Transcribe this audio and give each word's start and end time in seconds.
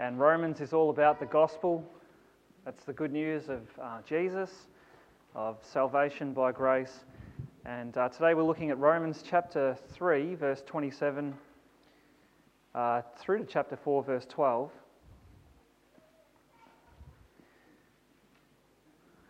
And 0.00 0.18
Romans 0.18 0.62
is 0.62 0.72
all 0.72 0.88
about 0.88 1.20
the 1.20 1.26
gospel. 1.26 1.84
That's 2.64 2.84
the 2.84 2.92
good 2.94 3.12
news 3.12 3.50
of 3.50 3.60
uh, 3.78 3.98
Jesus, 4.08 4.50
of 5.34 5.58
salvation 5.60 6.32
by 6.32 6.52
grace. 6.52 7.04
And 7.66 7.94
uh, 7.98 8.08
today 8.08 8.32
we're 8.32 8.42
looking 8.42 8.70
at 8.70 8.78
Romans 8.78 9.22
chapter 9.22 9.76
3, 9.92 10.36
verse 10.36 10.62
27, 10.66 11.34
uh, 12.74 13.02
through 13.18 13.40
to 13.40 13.44
chapter 13.44 13.76
4, 13.76 14.02
verse 14.02 14.26
12. 14.26 14.70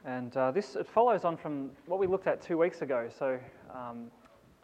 And 0.05 0.37
uh, 0.37 0.53
this 0.53 0.77
it 0.77 0.87
follows 0.87 1.25
on 1.25 1.37
from 1.37 1.71
what 1.87 1.99
we 1.99 2.07
looked 2.07 2.29
at 2.29 2.41
two 2.41 2.59
weeks 2.59 2.81
ago. 2.81 3.09
So 3.19 3.41
um, 3.75 4.09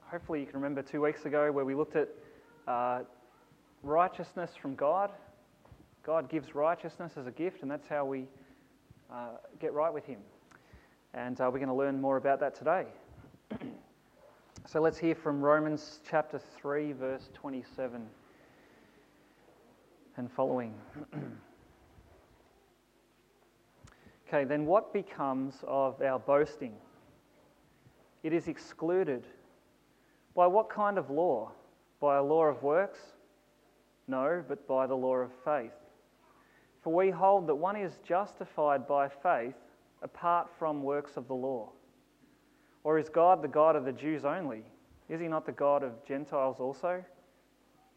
hopefully 0.02 0.38
you 0.38 0.46
can 0.46 0.54
remember 0.54 0.82
two 0.82 1.00
weeks 1.00 1.25
ago 1.25 1.50
where 1.50 1.64
we 1.64 1.75
looked 1.75 1.96
at 1.96 2.09
uh, 2.68 3.00
righteousness 3.82 4.52
from 4.54 4.77
God. 4.77 5.11
God 6.07 6.29
gives 6.29 6.54
righteousness 6.54 7.15
as 7.16 7.27
a 7.27 7.33
gift, 7.33 7.62
and 7.62 7.70
that's 7.70 7.88
how 7.88 8.05
we 8.05 8.28
uh, 9.12 9.30
get 9.59 9.73
right 9.73 9.92
with 9.92 10.06
Him. 10.06 10.20
And 11.12 11.41
uh, 11.41 11.51
we're 11.52 11.59
going 11.59 11.66
to 11.66 11.74
learn 11.74 12.01
more 12.01 12.16
about 12.16 12.38
that 12.38 12.55
today. 12.55 12.87
so 14.66 14.80
let's 14.80 14.98
hear 14.98 15.16
from 15.16 15.42
Romans 15.42 15.98
chapter 16.09 16.38
3, 16.38 16.92
verse 16.92 17.28
27 17.34 18.06
and 20.16 20.30
following. 20.30 20.74
okay, 24.28 24.45
then 24.45 24.64
what 24.64 24.92
becomes 24.92 25.56
of 25.66 26.00
our 26.02 26.20
boasting? 26.20 26.75
It 28.23 28.33
is 28.33 28.47
excluded. 28.47 29.25
By 30.36 30.47
what 30.47 30.70
kind 30.70 30.98
of 30.98 31.11
law? 31.11 31.50
By 32.00 32.19
a 32.19 32.23
law 32.23 32.45
of 32.45 32.62
works? 32.62 33.00
No, 34.06 34.45
but 34.47 34.69
by 34.69 34.86
the 34.86 34.95
law 34.95 35.16
of 35.16 35.33
faith. 35.45 35.73
For 36.86 36.95
we 36.95 37.10
hold 37.10 37.48
that 37.48 37.56
one 37.56 37.74
is 37.74 37.98
justified 38.06 38.86
by 38.86 39.08
faith 39.08 39.56
apart 40.02 40.48
from 40.56 40.84
works 40.84 41.16
of 41.16 41.27
the 41.27 41.34
law. 41.34 41.72
Or 42.84 42.97
is 42.97 43.08
God 43.08 43.42
the 43.42 43.48
God 43.48 43.74
of 43.74 43.84
the 43.84 43.92
Jews 43.92 44.24
only? 44.24 44.62
Is 45.08 45.20
he 45.20 45.27
not 45.27 45.46
the 45.46 45.50
God 45.50 45.83
of 45.83 46.05
Gentiles 46.06 46.61
also? 46.61 47.05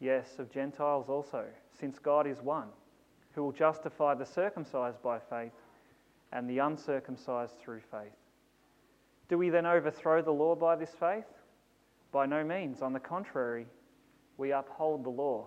Yes, 0.00 0.40
of 0.40 0.50
Gentiles 0.50 1.08
also, 1.08 1.44
since 1.78 2.00
God 2.00 2.26
is 2.26 2.42
one, 2.42 2.66
who 3.36 3.44
will 3.44 3.52
justify 3.52 4.16
the 4.16 4.26
circumcised 4.26 5.00
by 5.04 5.20
faith 5.20 5.52
and 6.32 6.50
the 6.50 6.58
uncircumcised 6.58 7.60
through 7.60 7.82
faith. 7.92 8.18
Do 9.28 9.38
we 9.38 9.50
then 9.50 9.66
overthrow 9.66 10.20
the 10.20 10.32
law 10.32 10.56
by 10.56 10.74
this 10.74 10.96
faith? 10.98 11.30
By 12.10 12.26
no 12.26 12.42
means. 12.42 12.82
On 12.82 12.92
the 12.92 12.98
contrary, 12.98 13.68
we 14.36 14.50
uphold 14.50 15.04
the 15.04 15.10
law. 15.10 15.46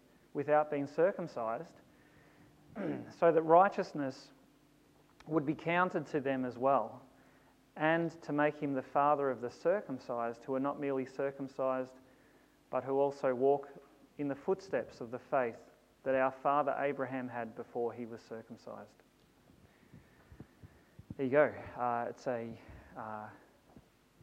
without 0.33 0.71
being 0.71 0.87
circumcised, 0.87 1.81
so 3.19 3.31
that 3.31 3.41
righteousness 3.41 4.29
would 5.27 5.45
be 5.45 5.53
counted 5.53 6.05
to 6.07 6.19
them 6.19 6.45
as 6.45 6.57
well, 6.57 7.01
and 7.77 8.21
to 8.21 8.33
make 8.33 8.59
him 8.59 8.73
the 8.73 8.81
father 8.81 9.29
of 9.29 9.41
the 9.41 9.49
circumcised 9.51 10.43
who 10.45 10.55
are 10.55 10.59
not 10.59 10.79
merely 10.79 11.05
circumcised, 11.05 11.93
but 12.69 12.83
who 12.83 12.99
also 12.99 13.33
walk 13.33 13.67
in 14.17 14.27
the 14.27 14.35
footsteps 14.35 15.01
of 15.01 15.11
the 15.11 15.19
faith 15.19 15.55
that 16.03 16.15
our 16.15 16.31
father 16.43 16.75
Abraham 16.79 17.27
had 17.27 17.55
before 17.55 17.93
he 17.93 18.05
was 18.05 18.21
circumcised. 18.27 19.03
There 21.17 21.25
you 21.25 21.31
go. 21.31 21.51
Uh, 21.79 22.05
it's 22.09 22.25
a, 22.27 22.47
uh, 22.97 23.27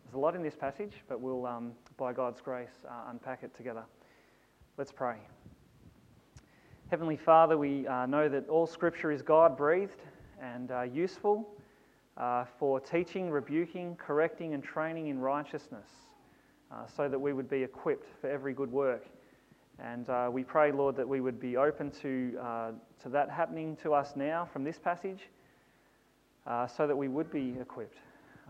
there's 0.04 0.14
a 0.14 0.18
lot 0.18 0.34
in 0.34 0.42
this 0.42 0.56
passage, 0.56 0.94
but 1.08 1.20
we'll, 1.20 1.46
um, 1.46 1.72
by 1.96 2.12
God's 2.12 2.40
grace, 2.40 2.84
uh, 2.88 3.10
unpack 3.10 3.42
it 3.42 3.54
together. 3.54 3.84
Let's 4.76 4.92
pray. 4.92 5.18
Heavenly 6.90 7.18
Father, 7.18 7.58
we 7.58 7.86
uh, 7.86 8.06
know 8.06 8.30
that 8.30 8.48
all 8.48 8.66
Scripture 8.66 9.10
is 9.10 9.20
God 9.20 9.58
breathed 9.58 10.00
and 10.40 10.70
uh, 10.70 10.82
useful 10.82 11.46
uh, 12.16 12.46
for 12.58 12.80
teaching, 12.80 13.30
rebuking, 13.30 13.94
correcting, 13.96 14.54
and 14.54 14.64
training 14.64 15.08
in 15.08 15.18
righteousness, 15.18 15.86
so 16.96 17.06
that 17.06 17.18
we 17.18 17.34
would 17.34 17.50
be 17.50 17.62
equipped 17.62 18.06
for 18.22 18.30
every 18.30 18.54
good 18.54 18.72
work. 18.72 19.04
And 19.78 20.08
uh, 20.08 20.30
we 20.32 20.44
pray, 20.44 20.72
Lord, 20.72 20.96
that 20.96 21.06
we 21.06 21.20
would 21.20 21.38
be 21.38 21.58
open 21.58 21.90
to, 22.00 22.38
uh, 22.40 22.70
to 23.02 23.10
that 23.10 23.30
happening 23.30 23.76
to 23.82 23.92
us 23.92 24.14
now 24.16 24.48
from 24.50 24.64
this 24.64 24.78
passage 24.78 25.28
uh, 26.46 26.66
so 26.66 26.86
that 26.86 26.96
we 26.96 27.08
would 27.08 27.30
be 27.30 27.54
equipped. 27.60 27.98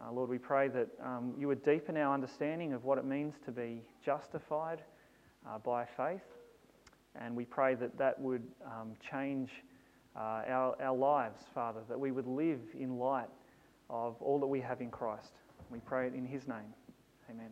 Uh, 0.00 0.12
Lord, 0.12 0.30
we 0.30 0.38
pray 0.38 0.68
that 0.68 0.86
um, 1.04 1.34
you 1.36 1.48
would 1.48 1.64
deepen 1.64 1.96
our 1.96 2.14
understanding 2.14 2.72
of 2.72 2.84
what 2.84 2.98
it 2.98 3.04
means 3.04 3.34
to 3.46 3.50
be 3.50 3.82
justified 4.04 4.78
uh, 5.44 5.58
by 5.58 5.84
faith. 5.84 6.22
And 7.18 7.34
we 7.34 7.44
pray 7.44 7.74
that 7.74 7.98
that 7.98 8.20
would 8.20 8.42
um, 8.64 8.92
change 9.10 9.50
uh, 10.16 10.42
our, 10.48 10.76
our 10.80 10.96
lives, 10.96 11.42
Father, 11.54 11.80
that 11.88 11.98
we 11.98 12.10
would 12.10 12.26
live 12.26 12.60
in 12.78 12.98
light 12.98 13.28
of 13.90 14.16
all 14.20 14.38
that 14.38 14.46
we 14.46 14.60
have 14.60 14.80
in 14.80 14.90
Christ. 14.90 15.32
We 15.70 15.80
pray 15.80 16.06
it 16.06 16.14
in 16.14 16.26
His 16.26 16.46
name. 16.46 16.74
Amen. 17.30 17.50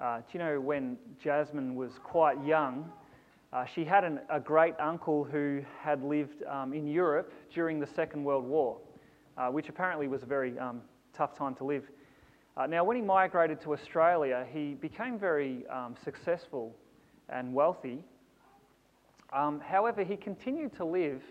Uh, 0.00 0.18
do 0.18 0.24
you 0.32 0.38
know 0.38 0.60
when 0.60 0.96
Jasmine 1.20 1.74
was 1.74 1.90
quite 2.04 2.42
young, 2.44 2.90
uh, 3.52 3.64
she 3.64 3.84
had 3.84 4.04
an, 4.04 4.20
a 4.30 4.38
great 4.38 4.74
uncle 4.78 5.24
who 5.24 5.60
had 5.80 6.04
lived 6.04 6.44
um, 6.44 6.72
in 6.72 6.86
Europe 6.86 7.32
during 7.52 7.80
the 7.80 7.86
Second 7.86 8.22
World 8.22 8.44
War, 8.44 8.78
uh, 9.36 9.48
which 9.48 9.68
apparently 9.68 10.06
was 10.06 10.22
a 10.22 10.26
very 10.26 10.56
um, 10.58 10.82
tough 11.18 11.36
time 11.36 11.56
to 11.56 11.64
live. 11.64 11.82
Uh, 12.56 12.66
now, 12.66 12.84
when 12.84 12.96
he 12.96 13.02
migrated 13.02 13.60
to 13.60 13.72
Australia, 13.72 14.46
he 14.52 14.74
became 14.74 15.18
very 15.18 15.66
um, 15.66 15.96
successful 16.04 16.72
and 17.28 17.52
wealthy. 17.52 18.04
Um, 19.32 19.58
however, 19.60 20.04
he 20.04 20.16
continued 20.16 20.72
to 20.76 20.84
live 20.84 21.22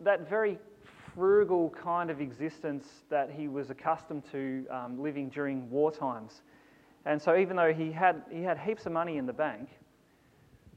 that 0.00 0.28
very 0.30 0.58
frugal 1.14 1.68
kind 1.70 2.10
of 2.10 2.22
existence 2.22 2.86
that 3.10 3.30
he 3.30 3.48
was 3.48 3.68
accustomed 3.68 4.22
to 4.32 4.66
um, 4.70 5.02
living 5.02 5.28
during 5.28 5.70
war 5.70 5.92
times. 5.92 6.40
And 7.04 7.20
so, 7.20 7.36
even 7.36 7.56
though 7.56 7.74
he 7.74 7.92
had, 7.92 8.22
he 8.32 8.42
had 8.42 8.58
heaps 8.58 8.86
of 8.86 8.92
money 8.92 9.18
in 9.18 9.26
the 9.26 9.32
bank, 9.34 9.68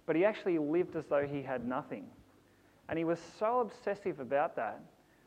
but 0.05 0.17
he 0.17 0.25
actually 0.25 0.57
lived 0.57 0.97
as 0.97 1.05
though 1.05 1.25
he 1.25 1.41
had 1.41 1.65
nothing. 1.65 2.05
And 2.89 2.99
he 2.99 3.05
was 3.05 3.19
so 3.39 3.61
obsessive 3.61 4.19
about 4.19 4.57
that 4.57 4.81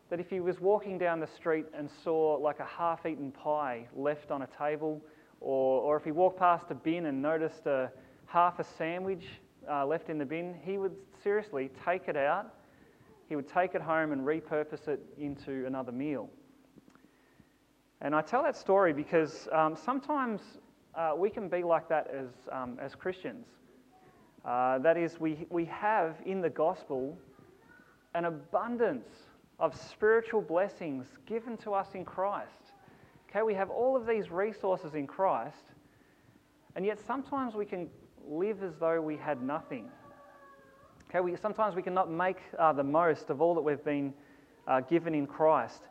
that 0.08 0.20
if 0.20 0.30
he 0.30 0.40
was 0.40 0.60
walking 0.60 0.98
down 0.98 1.20
the 1.20 1.26
street 1.26 1.66
and 1.76 1.90
saw 2.04 2.36
like 2.36 2.60
a 2.60 2.64
half 2.64 3.04
eaten 3.06 3.32
pie 3.32 3.86
left 3.94 4.30
on 4.30 4.42
a 4.42 4.48
table 4.58 5.02
or, 5.40 5.82
or 5.82 5.96
if 5.96 6.04
he 6.04 6.12
walked 6.12 6.38
past 6.38 6.66
a 6.70 6.74
bin 6.74 7.06
and 7.06 7.20
noticed 7.20 7.66
a 7.66 7.90
half 8.26 8.58
a 8.58 8.64
sandwich 8.64 9.26
uh, 9.70 9.84
left 9.84 10.08
in 10.08 10.18
the 10.18 10.24
bin, 10.24 10.54
he 10.62 10.78
would 10.78 10.94
seriously 11.22 11.70
take 11.84 12.08
it 12.08 12.16
out. 12.16 12.54
He 13.28 13.34
would 13.34 13.48
take 13.48 13.74
it 13.74 13.82
home 13.82 14.12
and 14.12 14.22
repurpose 14.22 14.86
it 14.86 15.00
into 15.18 15.66
another 15.66 15.90
meal. 15.90 16.30
And 18.00 18.14
I 18.14 18.22
tell 18.22 18.42
that 18.44 18.56
story 18.56 18.92
because 18.92 19.48
um, 19.50 19.74
sometimes 19.74 20.40
uh, 20.94 21.12
we 21.16 21.30
can 21.30 21.48
be 21.48 21.62
like 21.62 21.88
that 21.88 22.08
as, 22.14 22.28
um, 22.52 22.78
as 22.80 22.94
Christians. 22.94 23.46
Uh, 24.44 24.78
that 24.78 24.96
is, 24.96 25.18
we, 25.18 25.46
we 25.50 25.64
have 25.64 26.16
in 26.24 26.40
the 26.40 26.50
gospel 26.50 27.18
an 28.14 28.26
abundance 28.26 29.08
of 29.58 29.74
spiritual 29.74 30.42
blessings 30.42 31.06
given 31.26 31.56
to 31.58 31.72
us 31.72 31.88
in 31.94 32.04
Christ. 32.04 32.72
Okay, 33.30 33.42
we 33.42 33.54
have 33.54 33.70
all 33.70 33.96
of 33.96 34.06
these 34.06 34.30
resources 34.30 34.94
in 34.94 35.06
Christ, 35.06 35.72
and 36.74 36.84
yet 36.84 36.98
sometimes 37.06 37.54
we 37.54 37.64
can 37.64 37.88
live 38.28 38.62
as 38.62 38.74
though 38.78 39.00
we 39.00 39.16
had 39.16 39.42
nothing. 39.42 39.88
Okay, 41.08 41.20
we, 41.20 41.36
sometimes 41.36 41.74
we 41.74 41.82
cannot 41.82 42.10
make 42.10 42.38
uh, 42.58 42.72
the 42.72 42.82
most 42.82 43.30
of 43.30 43.40
all 43.40 43.54
that 43.54 43.60
we've 43.60 43.84
been 43.84 44.12
uh, 44.66 44.80
given 44.80 45.14
in 45.14 45.26
Christ. 45.26 45.82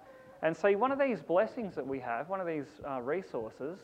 And 0.42 0.56
so, 0.56 0.72
one 0.74 0.92
of 0.92 1.00
these 1.00 1.22
blessings 1.22 1.76
that 1.76 1.88
we 1.88 2.00
have, 2.00 2.30
one 2.30 2.42
of 2.42 2.48
these 2.48 2.68
uh, 2.88 3.02
resources, 3.02 3.80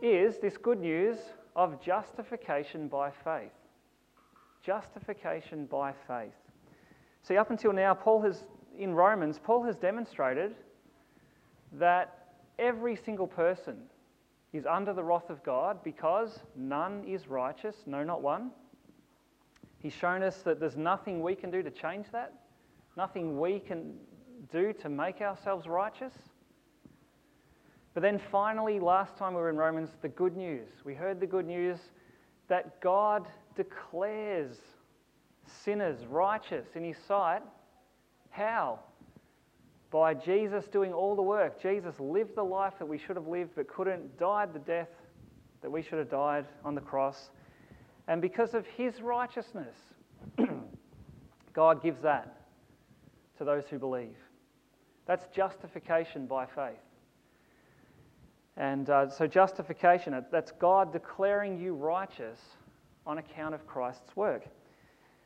is 0.00 0.38
this 0.38 0.56
good 0.56 0.80
news 0.80 1.18
of 1.54 1.80
justification 1.80 2.88
by 2.88 3.10
faith. 3.10 3.52
Justification 4.64 5.66
by 5.66 5.92
faith. 6.08 6.32
See, 7.22 7.36
up 7.36 7.50
until 7.50 7.72
now, 7.72 7.94
Paul 7.94 8.22
has, 8.22 8.44
in 8.82 8.94
Romans, 8.94 9.38
Paul 9.42 9.62
has 9.64 9.76
demonstrated 9.76 10.54
that 11.72 12.34
every 12.58 12.96
single 12.96 13.26
person 13.26 13.76
is 14.52 14.66
under 14.66 14.92
the 14.92 15.02
wrath 15.02 15.30
of 15.30 15.42
God 15.42 15.82
because 15.82 16.40
none 16.56 17.04
is 17.06 17.28
righteous, 17.28 17.76
no, 17.86 18.02
not 18.02 18.22
one. 18.22 18.50
He's 19.78 19.92
shown 19.92 20.22
us 20.22 20.42
that 20.42 20.60
there's 20.60 20.76
nothing 20.76 21.22
we 21.22 21.34
can 21.34 21.50
do 21.50 21.62
to 21.62 21.70
change 21.70 22.06
that, 22.12 22.32
nothing 22.96 23.40
we 23.40 23.58
can 23.58 23.94
do 24.52 24.72
to 24.74 24.88
make 24.88 25.20
ourselves 25.20 25.66
righteous. 25.66 26.12
But 27.94 28.02
then 28.02 28.18
finally, 28.30 28.80
last 28.80 29.16
time 29.16 29.34
we 29.34 29.40
were 29.40 29.50
in 29.50 29.56
Romans, 29.56 29.90
the 30.00 30.08
good 30.08 30.36
news. 30.36 30.68
We 30.84 30.94
heard 30.94 31.20
the 31.20 31.26
good 31.26 31.46
news 31.46 31.78
that 32.48 32.80
God 32.80 33.26
declares 33.56 34.56
sinners 35.46 36.06
righteous 36.06 36.66
in 36.74 36.84
His 36.84 36.96
sight. 36.96 37.42
How? 38.32 38.80
By 39.90 40.14
Jesus 40.14 40.66
doing 40.66 40.92
all 40.92 41.14
the 41.14 41.22
work. 41.22 41.62
Jesus 41.62 41.94
lived 42.00 42.34
the 42.34 42.42
life 42.42 42.72
that 42.78 42.86
we 42.86 42.98
should 42.98 43.16
have 43.16 43.28
lived 43.28 43.50
but 43.54 43.68
couldn't, 43.68 44.18
died 44.18 44.54
the 44.54 44.58
death 44.58 44.88
that 45.60 45.70
we 45.70 45.82
should 45.82 45.98
have 45.98 46.10
died 46.10 46.46
on 46.64 46.74
the 46.74 46.80
cross. 46.80 47.30
And 48.08 48.20
because 48.20 48.54
of 48.54 48.66
His 48.66 49.00
righteousness, 49.02 49.76
God 51.52 51.82
gives 51.82 52.00
that 52.00 52.46
to 53.36 53.44
those 53.44 53.64
who 53.68 53.78
believe. 53.78 54.16
That's 55.06 55.26
justification 55.34 56.26
by 56.26 56.46
faith. 56.46 56.80
And 58.56 58.88
uh, 58.88 59.10
so, 59.10 59.26
justification, 59.26 60.24
that's 60.30 60.52
God 60.52 60.92
declaring 60.92 61.58
you 61.58 61.74
righteous 61.74 62.38
on 63.06 63.18
account 63.18 63.54
of 63.54 63.66
Christ's 63.66 64.16
work. 64.16 64.44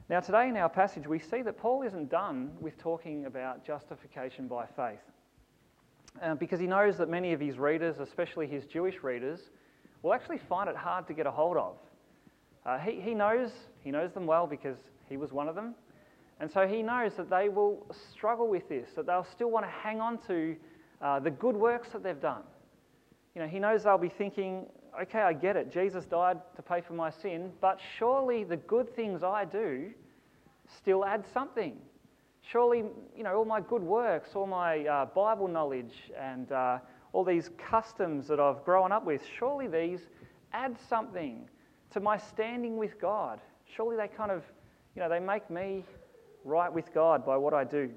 Now, 0.09 0.21
today 0.21 0.49
in 0.49 0.57
our 0.57 0.69
passage, 0.69 1.09
we 1.09 1.19
see 1.19 1.43
that 1.43 1.59
Paul 1.59 1.83
isn't 1.83 2.11
done 2.11 2.53
with 2.61 2.79
talking 2.79 3.27
about 3.27 3.65
justification 3.67 4.47
by 4.47 4.65
faith. 4.65 5.01
Uh, 6.23 6.37
because 6.37 6.61
he 6.61 6.67
knows 6.69 6.97
that 6.99 7.09
many 7.09 7.33
of 7.33 7.41
his 7.41 7.59
readers, 7.59 7.99
especially 7.99 8.47
his 8.47 8.67
Jewish 8.67 9.03
readers, 9.03 9.51
will 10.03 10.15
actually 10.15 10.39
find 10.39 10.71
it 10.71 10.77
hard 10.77 11.09
to 11.09 11.13
get 11.13 11.27
a 11.27 11.31
hold 11.33 11.57
of. 11.57 11.75
Uh, 12.65 12.79
he, 12.79 13.01
he, 13.01 13.15
knows, 13.15 13.51
he 13.83 13.91
knows 13.91 14.13
them 14.13 14.27
well 14.27 14.47
because 14.47 14.79
he 15.09 15.17
was 15.17 15.33
one 15.33 15.49
of 15.49 15.57
them. 15.57 15.75
And 16.39 16.49
so 16.49 16.69
he 16.69 16.85
knows 16.85 17.15
that 17.17 17.29
they 17.29 17.49
will 17.49 17.85
struggle 18.13 18.47
with 18.47 18.69
this, 18.69 18.91
that 18.95 19.07
they'll 19.07 19.27
still 19.35 19.51
want 19.51 19.67
to 19.67 19.71
hang 19.71 20.01
on 20.01 20.19
to 20.29 20.55
uh, 21.03 21.19
the 21.19 21.33
good 21.33 21.57
works 21.57 21.89
that 21.89 22.05
they've 22.05 22.21
done. 22.21 22.43
You 23.35 23.43
know, 23.43 23.49
he 23.49 23.59
knows 23.59 23.83
they'll 23.83 23.99
be 23.99 24.09
thinking, 24.09 24.67
okay, 25.03 25.21
I 25.21 25.33
get 25.33 25.57
it. 25.57 25.73
Jesus 25.73 26.05
died 26.05 26.39
to 26.57 26.63
pay 26.63 26.81
for 26.81 26.95
my 26.95 27.11
sin, 27.11 27.53
but 27.61 27.81
surely 27.99 28.45
the 28.45 28.57
good 28.57 28.95
things 28.95 29.23
I 29.23 29.45
do 29.45 29.91
still 30.79 31.05
add 31.05 31.25
something. 31.33 31.77
Surely, 32.43 32.85
you 33.17 33.25
know, 33.25 33.35
all 33.37 33.45
my 33.45 33.61
good 33.61 33.83
works, 33.83 34.31
all 34.35 34.47
my 34.47 34.87
uh, 34.87 35.07
Bible 35.07 35.49
knowledge, 35.49 36.11
and 36.19 36.51
uh, 36.53 36.79
all 37.13 37.25
these 37.25 37.51
customs 37.59 38.29
that 38.29 38.41
I've 38.41 38.65
grown 38.65 38.93
up 38.93 39.05
with, 39.05 39.23
surely 39.39 39.67
these 39.67 40.01
add 40.53 40.77
something 40.89 41.49
to 41.91 42.01
my 42.01 42.17
standing 42.17 42.77
with 42.77 43.01
God. 43.01 43.41
Surely 43.75 43.97
they 43.97 44.09
kind 44.09 44.31
of, 44.31 44.45
you 44.95 45.03
know, 45.03 45.09
they 45.09 45.21
make 45.21 45.51
me 45.51 45.85
right 46.45 46.73
with 46.73 46.93
God 46.95 47.27
by 47.27 47.37
what 47.37 47.53
I 47.53 47.65
do. 47.65 47.91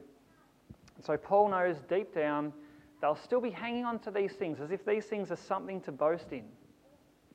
So 1.06 1.16
Paul 1.16 1.50
knows 1.50 1.78
deep 1.88 2.14
down 2.14 2.54
they'll 3.02 3.16
still 3.16 3.40
be 3.40 3.50
hanging 3.50 3.86
on 3.86 4.00
to 4.00 4.12
these 4.12 4.34
things 4.34 4.60
as 4.60 4.72
if 4.72 4.86
these 4.86 5.06
things 5.06 5.32
are 5.32 5.38
something 5.38 5.80
to 5.82 5.92
boast 5.92 6.32
in 6.32 6.44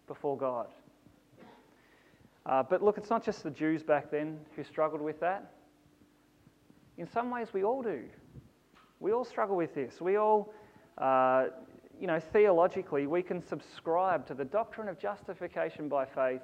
before 0.06 0.36
God. 0.36 0.66
Uh, 2.46 2.62
but 2.62 2.82
look, 2.82 2.98
it's 2.98 3.10
not 3.10 3.24
just 3.24 3.42
the 3.42 3.50
Jews 3.50 3.82
back 3.82 4.10
then 4.10 4.38
who 4.54 4.64
struggled 4.64 5.00
with 5.00 5.18
that. 5.20 5.52
In 6.98 7.08
some 7.08 7.30
ways, 7.30 7.48
we 7.52 7.64
all 7.64 7.82
do. 7.82 8.02
We 9.00 9.12
all 9.12 9.24
struggle 9.24 9.56
with 9.56 9.74
this. 9.74 10.00
We 10.00 10.16
all, 10.16 10.52
uh, 10.98 11.46
you 12.00 12.06
know, 12.06 12.20
theologically, 12.20 13.06
we 13.06 13.22
can 13.22 13.42
subscribe 13.42 14.26
to 14.26 14.34
the 14.34 14.44
doctrine 14.44 14.88
of 14.88 14.98
justification 14.98 15.88
by 15.88 16.04
faith, 16.04 16.42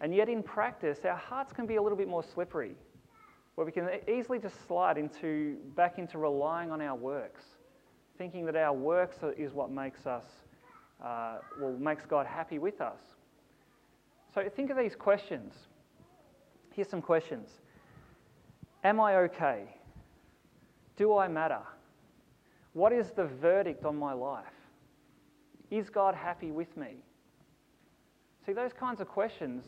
and 0.00 0.14
yet 0.14 0.28
in 0.28 0.42
practice, 0.42 1.00
our 1.04 1.16
hearts 1.16 1.52
can 1.52 1.66
be 1.66 1.76
a 1.76 1.82
little 1.82 1.98
bit 1.98 2.08
more 2.08 2.22
slippery, 2.22 2.74
where 3.54 3.64
we 3.64 3.72
can 3.72 3.88
easily 4.08 4.38
just 4.38 4.66
slide 4.66 4.98
into 4.98 5.56
back 5.76 5.98
into 5.98 6.18
relying 6.18 6.70
on 6.70 6.80
our 6.80 6.96
works, 6.96 7.44
thinking 8.18 8.46
that 8.46 8.56
our 8.56 8.72
works 8.72 9.18
is 9.36 9.52
what 9.52 9.70
makes 9.70 10.06
us, 10.06 10.24
uh, 11.02 11.38
well, 11.60 11.72
makes 11.72 12.04
God 12.06 12.26
happy 12.26 12.58
with 12.58 12.80
us. 12.80 13.00
So 14.34 14.48
think 14.48 14.70
of 14.70 14.76
these 14.76 14.94
questions. 14.94 15.54
Here's 16.72 16.88
some 16.88 17.02
questions 17.02 17.48
Am 18.84 19.00
I 19.00 19.16
okay? 19.16 19.64
Do 20.96 21.16
I 21.16 21.28
matter? 21.28 21.60
What 22.72 22.92
is 22.92 23.10
the 23.10 23.24
verdict 23.24 23.84
on 23.84 23.96
my 23.96 24.12
life? 24.12 24.44
Is 25.70 25.90
God 25.90 26.14
happy 26.14 26.50
with 26.50 26.74
me? 26.76 26.96
See, 28.44 28.52
those 28.52 28.72
kinds 28.72 29.00
of 29.00 29.08
questions, 29.08 29.64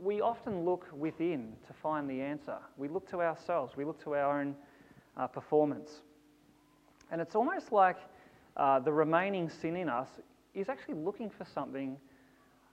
we 0.00 0.20
often 0.20 0.64
look 0.64 0.86
within 0.92 1.52
to 1.66 1.72
find 1.72 2.08
the 2.08 2.20
answer. 2.20 2.56
We 2.76 2.88
look 2.88 3.08
to 3.10 3.20
ourselves, 3.20 3.76
we 3.76 3.84
look 3.84 4.02
to 4.04 4.14
our 4.14 4.40
own 4.40 4.56
uh, 5.16 5.26
performance. 5.26 6.00
And 7.10 7.20
it's 7.20 7.34
almost 7.34 7.70
like 7.72 7.98
uh, 8.56 8.80
the 8.80 8.92
remaining 8.92 9.48
sin 9.48 9.76
in 9.76 9.88
us 9.88 10.08
is 10.54 10.68
actually 10.68 10.94
looking 10.94 11.30
for 11.30 11.44
something 11.44 11.96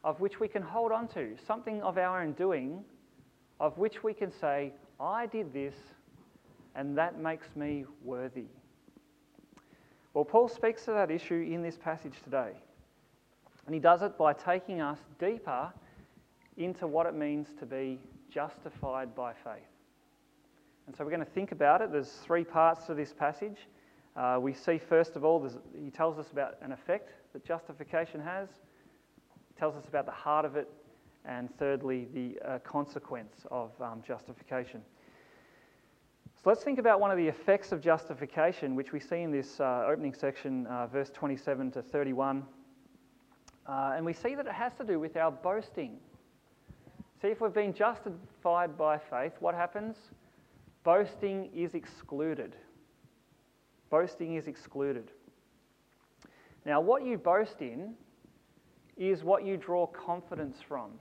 of 0.03 0.19
which 0.19 0.39
we 0.39 0.47
can 0.47 0.61
hold 0.61 0.91
on 0.91 1.07
to, 1.09 1.35
something 1.45 1.81
of 1.81 1.97
our 1.97 2.21
own 2.21 2.33
doing, 2.33 2.83
of 3.59 3.77
which 3.77 4.03
we 4.03 4.13
can 4.13 4.31
say, 4.31 4.71
I 4.99 5.25
did 5.25 5.53
this, 5.53 5.75
and 6.75 6.97
that 6.97 7.19
makes 7.19 7.47
me 7.55 7.85
worthy. 8.03 8.45
Well, 10.13 10.25
Paul 10.25 10.47
speaks 10.47 10.85
to 10.85 10.91
that 10.91 11.11
issue 11.11 11.47
in 11.51 11.61
this 11.61 11.77
passage 11.77 12.15
today. 12.23 12.51
And 13.65 13.73
he 13.73 13.79
does 13.79 14.01
it 14.01 14.17
by 14.17 14.33
taking 14.33 14.81
us 14.81 14.97
deeper 15.19 15.71
into 16.57 16.87
what 16.87 17.05
it 17.05 17.13
means 17.13 17.49
to 17.59 17.65
be 17.65 17.99
justified 18.29 19.13
by 19.15 19.33
faith. 19.33 19.61
And 20.87 20.95
so 20.95 21.03
we're 21.03 21.11
going 21.11 21.25
to 21.25 21.31
think 21.31 21.51
about 21.51 21.81
it. 21.81 21.91
There's 21.91 22.11
three 22.25 22.43
parts 22.43 22.85
to 22.87 22.95
this 22.95 23.13
passage. 23.13 23.67
Uh, 24.15 24.39
we 24.41 24.53
see, 24.53 24.79
first 24.79 25.15
of 25.15 25.23
all, 25.23 25.47
he 25.83 25.91
tells 25.91 26.17
us 26.17 26.31
about 26.31 26.57
an 26.61 26.71
effect 26.71 27.11
that 27.33 27.45
justification 27.45 28.19
has 28.21 28.49
tells 29.57 29.75
us 29.75 29.87
about 29.87 30.05
the 30.05 30.11
heart 30.11 30.45
of 30.45 30.55
it, 30.55 30.69
and 31.25 31.49
thirdly, 31.57 32.07
the 32.13 32.39
uh, 32.47 32.59
consequence 32.59 33.45
of 33.51 33.71
um, 33.81 34.01
justification. 34.07 34.81
So 36.41 36.49
let's 36.49 36.63
think 36.63 36.79
about 36.79 37.01
one 37.01 37.11
of 37.11 37.17
the 37.17 37.27
effects 37.27 37.73
of 37.73 37.81
justification, 37.81 38.73
which 38.73 38.93
we 38.93 38.99
see 39.01 39.23
in 39.23 39.31
this 39.31 39.59
uh, 39.59 39.85
opening 39.85 40.13
section, 40.13 40.65
uh, 40.67 40.87
verse 40.87 41.09
27 41.09 41.71
to 41.71 41.81
31. 41.81 42.45
Uh, 43.67 43.93
and 43.95 44.05
we 44.05 44.13
see 44.13 44.35
that 44.35 44.45
it 44.45 44.53
has 44.53 44.73
to 44.75 44.85
do 44.85 44.99
with 44.99 45.17
our 45.17 45.31
boasting. 45.31 45.97
See, 47.21 47.27
if 47.27 47.41
we've 47.41 47.53
been 47.53 47.73
justified 47.73 48.77
by 48.77 48.97
faith, 48.97 49.33
what 49.41 49.53
happens? 49.53 49.97
Boasting 50.85 51.49
is 51.53 51.75
excluded. 51.75 52.55
Boasting 53.89 54.35
is 54.35 54.47
excluded. 54.47 55.11
Now, 56.65 56.81
what 56.81 57.05
you 57.05 57.17
boast 57.17 57.61
in 57.61 57.93
is 58.97 59.23
what 59.23 59.45
you 59.45 59.57
draw 59.57 59.87
confidence 59.87 60.57
from. 60.67 60.91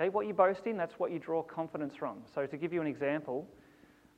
Okay, 0.00 0.08
what 0.08 0.26
you 0.26 0.32
boast 0.32 0.66
in, 0.66 0.76
that's 0.76 0.94
what 0.98 1.10
you 1.10 1.18
draw 1.18 1.42
confidence 1.42 1.94
from. 1.98 2.18
So, 2.34 2.46
to 2.46 2.56
give 2.56 2.72
you 2.72 2.80
an 2.80 2.86
example, 2.86 3.46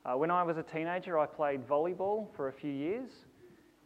uh, 0.05 0.13
when 0.13 0.31
I 0.31 0.43
was 0.43 0.57
a 0.57 0.63
teenager, 0.63 1.17
I 1.17 1.25
played 1.25 1.67
volleyball 1.67 2.27
for 2.35 2.49
a 2.49 2.53
few 2.53 2.71
years, 2.71 3.09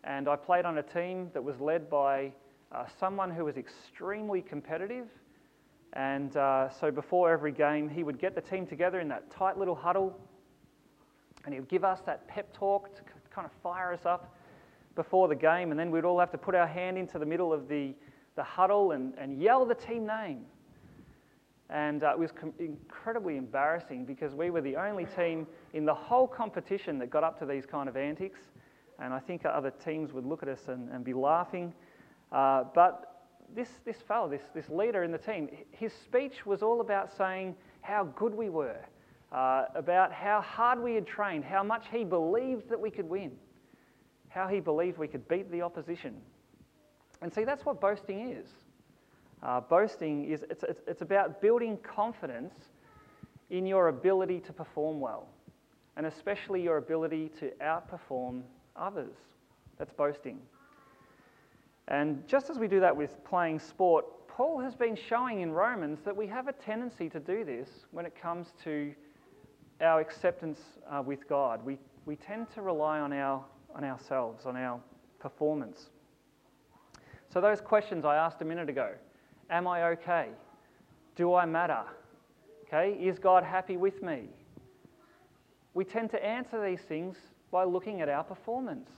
and 0.03 0.27
I 0.27 0.35
played 0.35 0.65
on 0.65 0.77
a 0.77 0.83
team 0.83 1.29
that 1.33 1.43
was 1.43 1.59
led 1.59 1.89
by 1.89 2.31
uh, 2.71 2.85
someone 2.99 3.31
who 3.31 3.45
was 3.45 3.57
extremely 3.57 4.41
competitive. 4.41 5.07
And 5.93 6.37
uh, 6.37 6.69
so 6.69 6.91
before 6.91 7.31
every 7.31 7.51
game, 7.51 7.89
he 7.89 8.03
would 8.03 8.19
get 8.19 8.35
the 8.35 8.41
team 8.41 8.67
together 8.67 8.99
in 8.99 9.07
that 9.07 9.31
tight 9.31 9.57
little 9.57 9.73
huddle 9.73 10.19
and 11.45 11.53
he 11.53 11.59
would 11.59 11.69
give 11.69 11.83
us 11.83 11.99
that 12.05 12.27
pep 12.27 12.53
talk 12.53 12.93
to 12.95 13.01
kind 13.33 13.45
of 13.45 13.51
fire 13.63 13.93
us 13.93 14.05
up 14.05 14.35
before 14.95 15.27
the 15.27 15.35
game. 15.35 15.71
And 15.71 15.79
then 15.79 15.91
we'd 15.91 16.05
all 16.05 16.19
have 16.19 16.31
to 16.31 16.37
put 16.37 16.55
our 16.55 16.67
hand 16.67 16.97
into 16.97 17.19
the 17.19 17.25
middle 17.25 17.53
of 17.53 17.67
the, 17.67 17.93
the 18.35 18.43
huddle 18.43 18.91
and, 18.91 19.13
and 19.17 19.41
yell 19.41 19.65
the 19.65 19.75
team 19.75 20.05
name. 20.05 20.45
And 21.69 22.03
uh, 22.03 22.11
it 22.11 22.19
was 22.19 22.31
com- 22.31 22.53
incredibly 22.57 23.37
embarrassing 23.37 24.05
because 24.05 24.33
we 24.33 24.49
were 24.49 24.61
the 24.61 24.75
only 24.75 25.05
team 25.05 25.45
in 25.73 25.85
the 25.85 25.93
whole 25.93 26.27
competition 26.27 26.97
that 26.99 27.09
got 27.09 27.23
up 27.23 27.37
to 27.39 27.45
these 27.45 27.65
kind 27.65 27.87
of 27.87 27.95
antics. 27.95 28.39
And 28.99 29.13
I 29.13 29.19
think 29.19 29.45
other 29.45 29.71
teams 29.71 30.11
would 30.11 30.25
look 30.25 30.43
at 30.43 30.49
us 30.49 30.67
and, 30.67 30.89
and 30.89 31.03
be 31.03 31.13
laughing. 31.13 31.73
Uh, 32.31 32.63
but 32.73 33.25
this, 33.55 33.69
this 33.85 33.97
fellow, 33.97 34.27
this, 34.27 34.41
this 34.53 34.69
leader 34.69 35.03
in 35.03 35.11
the 35.11 35.17
team, 35.17 35.49
his 35.71 35.93
speech 35.93 36.45
was 36.45 36.61
all 36.61 36.81
about 36.81 37.15
saying 37.15 37.55
how 37.81 38.03
good 38.15 38.33
we 38.33 38.49
were, 38.49 38.79
uh, 39.31 39.65
about 39.75 40.11
how 40.11 40.41
hard 40.41 40.81
we 40.81 40.95
had 40.95 41.07
trained, 41.07 41.43
how 41.43 41.63
much 41.63 41.85
he 41.91 42.03
believed 42.03 42.69
that 42.69 42.79
we 42.79 42.89
could 42.91 43.07
win, 43.07 43.31
how 44.29 44.47
he 44.47 44.59
believed 44.59 44.97
we 44.97 45.07
could 45.07 45.27
beat 45.27 45.51
the 45.51 45.61
opposition. 45.61 46.15
And 47.21 47.33
see, 47.33 47.43
that's 47.43 47.65
what 47.65 47.81
boasting 47.81 48.31
is. 48.31 48.47
Uh, 49.43 49.59
boasting 49.61 50.29
is 50.29 50.43
it's, 50.49 50.63
it's, 50.63 50.81
it's 50.87 51.01
about 51.01 51.41
building 51.41 51.77
confidence 51.77 52.53
in 53.49 53.65
your 53.65 53.87
ability 53.87 54.39
to 54.41 54.53
perform 54.53 54.99
well, 54.99 55.27
and 55.97 56.05
especially 56.05 56.61
your 56.61 56.77
ability 56.77 57.31
to 57.39 57.51
outperform 57.61 58.41
others. 58.75 59.15
That's 59.77 59.93
boasting. 59.93 60.39
And 61.87 62.25
just 62.27 62.49
as 62.49 62.59
we 62.59 62.67
do 62.67 62.79
that 62.81 62.95
with 62.95 63.23
playing 63.23 63.59
sport, 63.59 64.05
Paul 64.27 64.59
has 64.59 64.75
been 64.75 64.95
showing 64.95 65.41
in 65.41 65.51
Romans 65.51 65.99
that 66.05 66.15
we 66.15 66.27
have 66.27 66.47
a 66.47 66.53
tendency 66.53 67.09
to 67.09 67.19
do 67.19 67.43
this 67.43 67.67
when 67.91 68.05
it 68.05 68.13
comes 68.15 68.53
to 68.63 68.93
our 69.81 69.99
acceptance 69.99 70.59
uh, 70.89 71.01
with 71.01 71.27
God. 71.27 71.65
We, 71.65 71.77
we 72.05 72.15
tend 72.15 72.47
to 72.53 72.61
rely 72.61 72.99
on, 72.99 73.11
our, 73.11 73.43
on 73.75 73.83
ourselves, 73.83 74.45
on 74.45 74.55
our 74.55 74.79
performance. 75.19 75.89
So, 77.31 77.39
those 77.39 77.61
questions 77.61 78.05
I 78.05 78.15
asked 78.15 78.41
a 78.41 78.45
minute 78.45 78.69
ago 78.69 78.91
Am 79.49 79.67
I 79.67 79.83
okay? 79.91 80.29
Do 81.15 81.33
I 81.33 81.45
matter? 81.45 81.83
Okay, 82.67 82.93
is 82.93 83.17
God 83.19 83.43
happy 83.43 83.77
with 83.77 84.03
me? 84.03 84.29
We 85.73 85.83
tend 85.83 86.11
to 86.11 86.23
answer 86.23 86.63
these 86.63 86.81
things 86.81 87.17
by 87.51 87.63
looking 87.63 88.01
at 88.01 88.09
our 88.09 88.23
performance. 88.23 88.89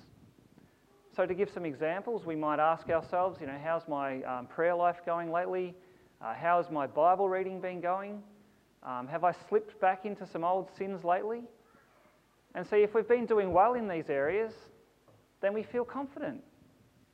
So, 1.15 1.25
to 1.25 1.33
give 1.33 1.49
some 1.49 1.65
examples, 1.65 2.25
we 2.25 2.35
might 2.35 2.59
ask 2.59 2.89
ourselves, 2.89 3.39
you 3.41 3.47
know, 3.47 3.57
how's 3.61 3.87
my 3.87 4.21
um, 4.23 4.47
prayer 4.47 4.75
life 4.75 5.01
going 5.05 5.31
lately? 5.31 5.75
Uh, 6.21 6.33
how's 6.33 6.69
my 6.69 6.87
Bible 6.87 7.27
reading 7.27 7.59
been 7.59 7.81
going? 7.81 8.21
Um, 8.83 9.07
have 9.07 9.23
I 9.23 9.33
slipped 9.49 9.79
back 9.81 10.05
into 10.05 10.25
some 10.25 10.43
old 10.43 10.69
sins 10.77 11.03
lately? 11.03 11.43
And 12.53 12.67
see, 12.67 12.77
if 12.77 12.93
we've 12.93 13.07
been 13.07 13.25
doing 13.25 13.53
well 13.53 13.75
in 13.75 13.87
these 13.87 14.09
areas, 14.09 14.53
then 15.41 15.53
we 15.53 15.63
feel 15.63 15.85
confident. 15.85 16.43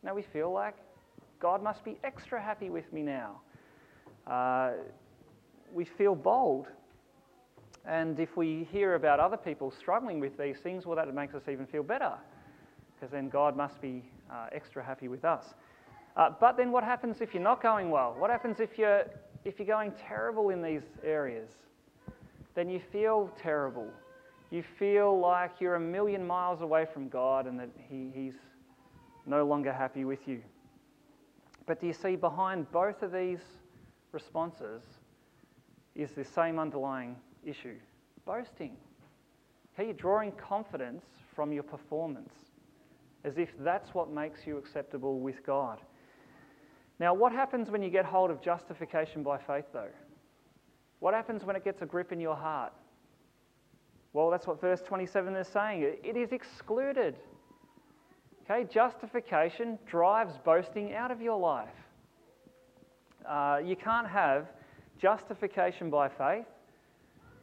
Now 0.04 0.16
we 0.16 0.24
feel 0.24 0.52
like 0.52 0.76
God 1.40 1.62
must 1.64 1.84
be 1.84 1.98
extra 2.04 2.42
happy 2.42 2.70
with 2.70 2.92
me 2.92 3.04
now. 3.04 3.42
Uh, 4.26 4.72
we 5.72 5.86
feel 5.86 6.16
bold. 6.16 6.68
And 7.86 8.20
if 8.20 8.36
we 8.36 8.68
hear 8.72 8.96
about 8.96 9.20
other 9.20 9.38
people 9.38 9.72
struggling 9.72 10.20
with 10.20 10.38
these 10.38 10.58
things, 10.58 10.86
well, 10.86 10.96
that 10.96 11.14
makes 11.14 11.34
us 11.36 11.44
even 11.50 11.66
feel 11.66 11.84
better, 11.84 12.14
because 12.96 13.12
then 13.12 13.30
God 13.30 13.56
must 13.56 13.80
be 13.82 14.04
uh, 14.30 14.48
extra 14.52 14.84
happy 14.84 15.08
with 15.08 15.24
us. 15.24 15.54
Uh, 16.18 16.32
but 16.40 16.58
then 16.58 16.72
what 16.72 16.84
happens 16.84 17.22
if 17.22 17.34
you're 17.34 17.44
not 17.44 17.62
going 17.62 17.90
well? 17.90 18.16
What 18.18 18.30
happens 18.30 18.60
if 18.60 18.78
you're, 18.78 19.06
if 19.46 19.60
you're 19.60 19.68
going 19.68 19.92
terrible 19.92 20.50
in 20.50 20.62
these 20.62 20.82
areas? 21.04 21.50
Then 22.56 22.70
you 22.70 22.82
feel 22.92 23.32
terrible. 23.42 23.88
You 24.50 24.64
feel 24.64 25.20
like 25.20 25.60
you're 25.60 25.76
a 25.76 25.80
million 25.80 26.26
miles 26.26 26.62
away 26.62 26.86
from 26.86 27.10
God 27.10 27.48
and 27.48 27.60
that 27.60 27.70
he, 27.90 28.12
He's 28.14 28.36
no 29.26 29.46
longer 29.46 29.74
happy 29.74 30.06
with 30.06 30.28
you. 30.28 30.42
But 31.66 31.82
do 31.82 31.88
you 31.88 31.94
see, 31.94 32.16
behind 32.16 32.72
both 32.72 33.02
of 33.04 33.12
these 33.12 33.42
responses 34.14 34.84
is 35.96 36.12
the 36.12 36.24
same 36.24 36.60
underlying 36.60 37.18
issue 37.46 37.76
boasting. 38.26 38.76
Okay, 39.74 39.86
you're 39.86 39.94
drawing 39.94 40.32
confidence 40.34 41.06
from 41.34 41.52
your 41.52 41.64
performance 41.64 42.34
as 43.24 43.38
if 43.38 43.50
that's 43.60 43.94
what 43.94 44.12
makes 44.12 44.46
you 44.46 44.58
acceptable 44.58 45.20
with 45.20 45.44
God. 45.46 45.80
Now, 47.00 47.14
what 47.14 47.32
happens 47.32 47.70
when 47.70 47.82
you 47.82 47.90
get 47.90 48.06
hold 48.06 48.32
of 48.32 48.42
justification 48.42 49.24
by 49.24 49.38
faith, 49.38 49.66
though? 49.74 49.90
What 51.00 51.14
happens 51.14 51.44
when 51.44 51.56
it 51.56 51.64
gets 51.64 51.82
a 51.82 51.86
grip 51.86 52.12
in 52.12 52.20
your 52.20 52.36
heart? 52.36 52.74
Well, 54.18 54.32
that's 54.32 54.48
what 54.48 54.60
verse 54.60 54.82
27 54.82 55.36
is 55.36 55.48
saying. 55.48 55.84
It 56.04 56.18
is 56.18 56.32
excluded. 56.32 57.18
Okay, 58.50 58.68
justification 58.68 59.78
drives 59.86 60.40
boasting 60.44 60.96
out 60.96 61.12
of 61.12 61.22
your 61.22 61.40
life. 61.40 61.70
Uh, 63.30 63.60
you 63.64 63.76
can't 63.76 64.08
have 64.08 64.48
justification 65.00 65.92
by 65.92 66.10
faith 66.10 66.48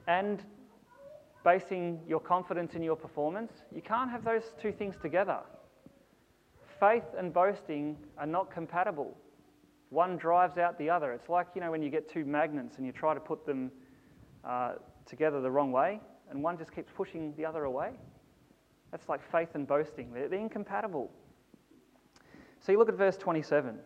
and 0.09 0.43
basing 1.45 2.01
your 2.09 2.19
confidence 2.19 2.75
in 2.75 2.83
your 2.83 2.97
performance. 2.97 3.53
You 3.73 3.81
can't 3.81 4.11
have 4.11 4.25
those 4.25 4.43
two 4.61 4.73
things 4.73 4.97
together. 5.01 5.39
Faith 6.81 7.05
and 7.17 7.33
boasting 7.33 7.97
are 8.19 8.27
not 8.27 8.51
compatible. 8.51 9.17
One 9.91 10.17
drives 10.17 10.59
out 10.59 10.77
the 10.81 10.91
other. 10.91 11.13
It's 11.13 11.29
like, 11.29 11.47
you 11.55 11.61
know, 11.61 11.71
when 11.71 11.85
you 11.85 11.89
get 11.91 12.11
two 12.11 12.25
magnets 12.25 12.79
and 12.79 12.85
you 12.85 12.91
try 12.91 13.15
to 13.15 13.21
put 13.21 13.47
them 13.47 13.71
uh, 14.45 14.73
together 15.07 15.41
the 15.41 15.53
wrong 15.53 15.71
way, 15.71 16.01
and 16.31 16.43
one 16.43 16.59
just 16.59 16.75
keeps 16.75 16.93
pushing 16.95 17.35
the 17.37 17.45
other 17.45 17.65
away. 17.65 17.91
That's 18.91 19.09
like 19.09 19.21
faith 19.31 19.51
and 19.55 19.67
boasting, 19.67 20.13
they're, 20.13 20.29
they're 20.29 20.39
incompatible. 20.39 21.11
So 22.61 22.73
you 22.73 22.79
look 22.79 22.89
at 22.89 22.95
verse 22.95 23.17
27. 23.17 23.79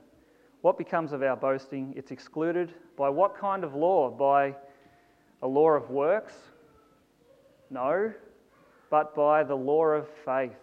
What 0.60 0.76
becomes 0.76 1.12
of 1.12 1.22
our 1.22 1.36
boasting? 1.36 1.94
It's 1.96 2.10
excluded 2.10 2.74
by 2.96 3.08
what 3.08 3.36
kind 3.36 3.64
of 3.64 3.74
law? 3.74 4.10
By 4.10 4.54
a 5.42 5.48
law 5.48 5.70
of 5.70 5.90
works? 5.90 6.34
No, 7.70 8.12
but 8.90 9.14
by 9.14 9.44
the 9.44 9.54
law 9.54 9.86
of 9.86 10.08
faith. 10.24 10.56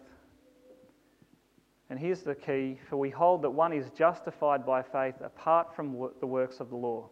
And 1.90 2.00
here's 2.00 2.24
the 2.24 2.36
key 2.36 2.80
for 2.90 2.98
we 2.98 3.10
hold 3.10 3.44
that 3.44 3.50
one 3.52 3.72
is 3.72 3.90
justified 3.92 4.66
by 4.66 4.82
faith 4.82 5.16
apart 5.24 5.76
from 5.76 6.10
the 6.20 6.28
works 6.28 6.60
of 6.60 6.70
the 6.70 6.76
law. 6.76 7.10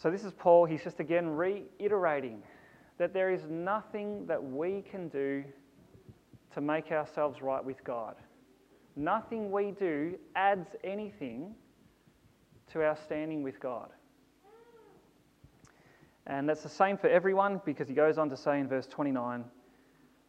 So, 0.00 0.12
this 0.12 0.24
is 0.24 0.32
Paul. 0.32 0.64
He's 0.64 0.84
just 0.84 1.00
again 1.00 1.28
reiterating 1.28 2.42
that 2.98 3.12
there 3.12 3.30
is 3.30 3.42
nothing 3.48 4.26
that 4.26 4.42
we 4.42 4.82
can 4.88 5.08
do 5.08 5.44
to 6.54 6.60
make 6.60 6.92
ourselves 6.92 7.42
right 7.42 7.64
with 7.64 7.82
God. 7.82 8.14
Nothing 8.94 9.50
we 9.50 9.72
do 9.72 10.16
adds 10.36 10.68
anything 10.84 11.54
to 12.72 12.84
our 12.84 12.96
standing 12.96 13.42
with 13.42 13.58
God. 13.60 13.90
And 16.26 16.48
that's 16.48 16.62
the 16.62 16.68
same 16.68 16.96
for 16.96 17.08
everyone 17.08 17.60
because 17.64 17.88
he 17.88 17.94
goes 17.94 18.18
on 18.18 18.28
to 18.30 18.36
say 18.36 18.60
in 18.60 18.68
verse 18.68 18.86
29 18.86 19.44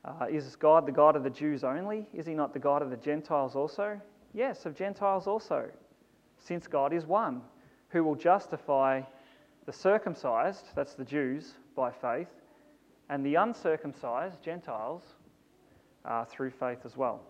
uh, 0.05 0.25
Is 0.31 0.55
God 0.55 0.87
the 0.87 0.91
God 0.91 1.15
of 1.15 1.23
the 1.23 1.29
Jews 1.29 1.63
only? 1.63 2.07
Is 2.13 2.25
he 2.25 2.33
not 2.33 2.53
the 2.53 2.59
God 2.59 2.81
of 2.81 2.89
the 2.89 2.97
Gentiles 2.97 3.55
also? 3.55 3.99
Yes, 4.33 4.65
of 4.65 4.75
Gentiles 4.75 5.27
also, 5.27 5.69
since 6.37 6.67
God 6.67 6.93
is 6.93 7.05
one 7.05 7.41
who 7.89 8.03
will 8.03 8.15
justify 8.15 9.01
the 9.69 9.73
circumcised, 9.73 10.65
that's 10.73 10.95
the 10.95 11.05
Jews, 11.05 11.53
by 11.75 11.91
faith, 11.91 12.29
and 13.07 13.23
the 13.23 13.35
uncircumcised, 13.35 14.41
Gentiles, 14.41 15.03
uh, 16.05 16.25
through 16.25 16.49
faith 16.49 16.79
as 16.85 16.97
well. 16.97 17.21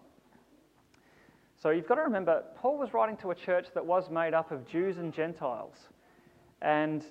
So 1.61 1.71
you've 1.71 1.85
got 1.85 1.95
to 1.95 2.03
remember, 2.03 2.45
Paul 2.55 2.77
was 2.77 2.93
writing 2.93 3.17
to 3.17 3.31
a 3.31 3.35
church 3.35 3.67
that 3.73 3.85
was 3.85 4.09
made 4.09 4.33
up 4.33 4.51
of 4.51 4.65
Jews 4.65 4.99
and 4.99 5.13
Gentiles. 5.13 5.89
And 6.61 7.03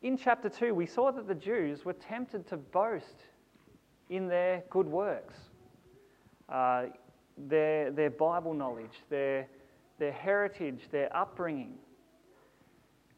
in 0.00 0.16
chapter 0.16 0.48
2, 0.48 0.72
we 0.74 0.86
saw 0.86 1.12
that 1.12 1.28
the 1.28 1.34
Jews 1.34 1.84
were 1.84 1.92
tempted 1.92 2.46
to 2.48 2.56
boast 2.56 3.24
in 4.08 4.28
their 4.28 4.64
good 4.70 4.86
works, 4.86 5.34
uh, 6.48 6.84
their, 7.36 7.90
their 7.90 8.08
Bible 8.08 8.54
knowledge, 8.54 9.02
their, 9.10 9.46
their 9.98 10.12
heritage, 10.12 10.88
their 10.90 11.14
upbringing. 11.14 11.74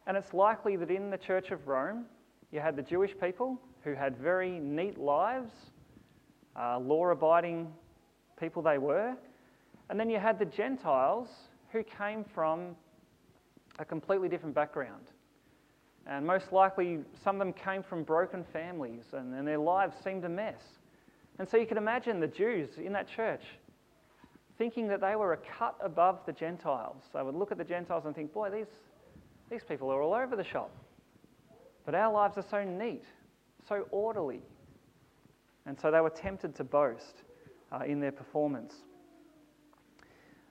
And 0.06 0.16
it's 0.16 0.32
likely 0.32 0.76
that 0.76 0.90
in 0.90 1.10
the 1.10 1.18
Church 1.18 1.50
of 1.50 1.66
Rome, 1.66 2.04
you 2.52 2.60
had 2.60 2.76
the 2.76 2.82
Jewish 2.82 3.12
people 3.20 3.60
who 3.82 3.94
had 3.94 4.16
very 4.16 4.58
neat 4.60 4.98
lives, 4.98 5.50
uh, 6.58 6.78
law 6.78 7.06
abiding 7.08 7.72
people 8.38 8.62
they 8.62 8.78
were. 8.78 9.16
And 9.90 9.98
then 9.98 10.08
you 10.08 10.18
had 10.18 10.38
the 10.38 10.44
Gentiles 10.44 11.28
who 11.70 11.82
came 11.82 12.24
from 12.24 12.76
a 13.78 13.84
completely 13.84 14.28
different 14.28 14.54
background. 14.54 15.10
And 16.06 16.24
most 16.24 16.52
likely, 16.52 17.00
some 17.22 17.36
of 17.36 17.38
them 17.40 17.52
came 17.52 17.82
from 17.82 18.04
broken 18.04 18.44
families 18.52 19.04
and, 19.12 19.34
and 19.34 19.46
their 19.46 19.58
lives 19.58 19.96
seemed 20.04 20.24
a 20.24 20.28
mess. 20.28 20.62
And 21.38 21.48
so 21.48 21.56
you 21.56 21.66
can 21.66 21.78
imagine 21.78 22.20
the 22.20 22.28
Jews 22.28 22.70
in 22.78 22.92
that 22.92 23.08
church 23.08 23.42
thinking 24.56 24.88
that 24.88 25.00
they 25.00 25.16
were 25.16 25.34
a 25.34 25.38
cut 25.58 25.76
above 25.82 26.20
the 26.24 26.32
Gentiles. 26.32 27.02
They 27.12 27.22
would 27.22 27.34
look 27.34 27.52
at 27.52 27.58
the 27.58 27.64
Gentiles 27.64 28.04
and 28.06 28.14
think, 28.14 28.32
boy, 28.32 28.50
these, 28.50 28.66
these 29.50 29.62
people 29.64 29.90
are 29.90 30.02
all 30.02 30.14
over 30.14 30.36
the 30.36 30.44
shop. 30.44 30.70
But 31.84 31.94
our 31.94 32.12
lives 32.12 32.36
are 32.36 32.44
so 32.48 32.64
neat, 32.64 33.04
so 33.68 33.86
orderly. 33.90 34.40
And 35.66 35.78
so 35.78 35.90
they 35.90 36.00
were 36.00 36.10
tempted 36.10 36.54
to 36.56 36.64
boast 36.64 37.22
uh, 37.72 37.84
in 37.84 38.00
their 38.00 38.12
performance. 38.12 38.74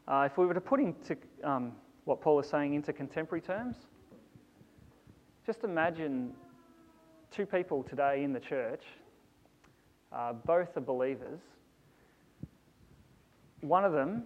Uh, 0.07 0.27
if 0.31 0.37
we 0.37 0.45
were 0.45 0.53
to 0.53 0.61
put 0.61 0.79
into 0.79 1.17
um, 1.43 1.73
what 2.05 2.21
Paul 2.21 2.39
is 2.39 2.47
saying 2.47 2.73
into 2.73 2.93
contemporary 2.93 3.41
terms, 3.41 3.75
just 5.45 5.63
imagine 5.63 6.33
two 7.31 7.45
people 7.45 7.83
today 7.83 8.23
in 8.23 8.31
the 8.31 8.39
church, 8.39 8.83
uh, 10.11 10.33
both 10.33 10.77
are 10.77 10.81
believers. 10.81 11.39
One 13.61 13.83
of 13.83 13.93
them 13.93 14.23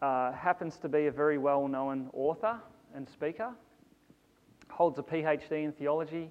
uh, 0.00 0.32
happens 0.32 0.76
to 0.78 0.88
be 0.88 1.06
a 1.06 1.12
very 1.12 1.38
well 1.38 1.68
known 1.68 2.10
author 2.12 2.58
and 2.94 3.08
speaker, 3.08 3.52
holds 4.72 4.98
a 4.98 5.02
PhD 5.02 5.64
in 5.64 5.72
theology. 5.72 6.30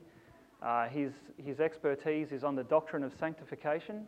Uh, 0.61 0.87
his, 0.87 1.11
his 1.37 1.59
expertise 1.59 2.31
is 2.31 2.43
on 2.43 2.55
the 2.55 2.63
doctrine 2.63 3.03
of 3.03 3.13
sanctification, 3.19 4.05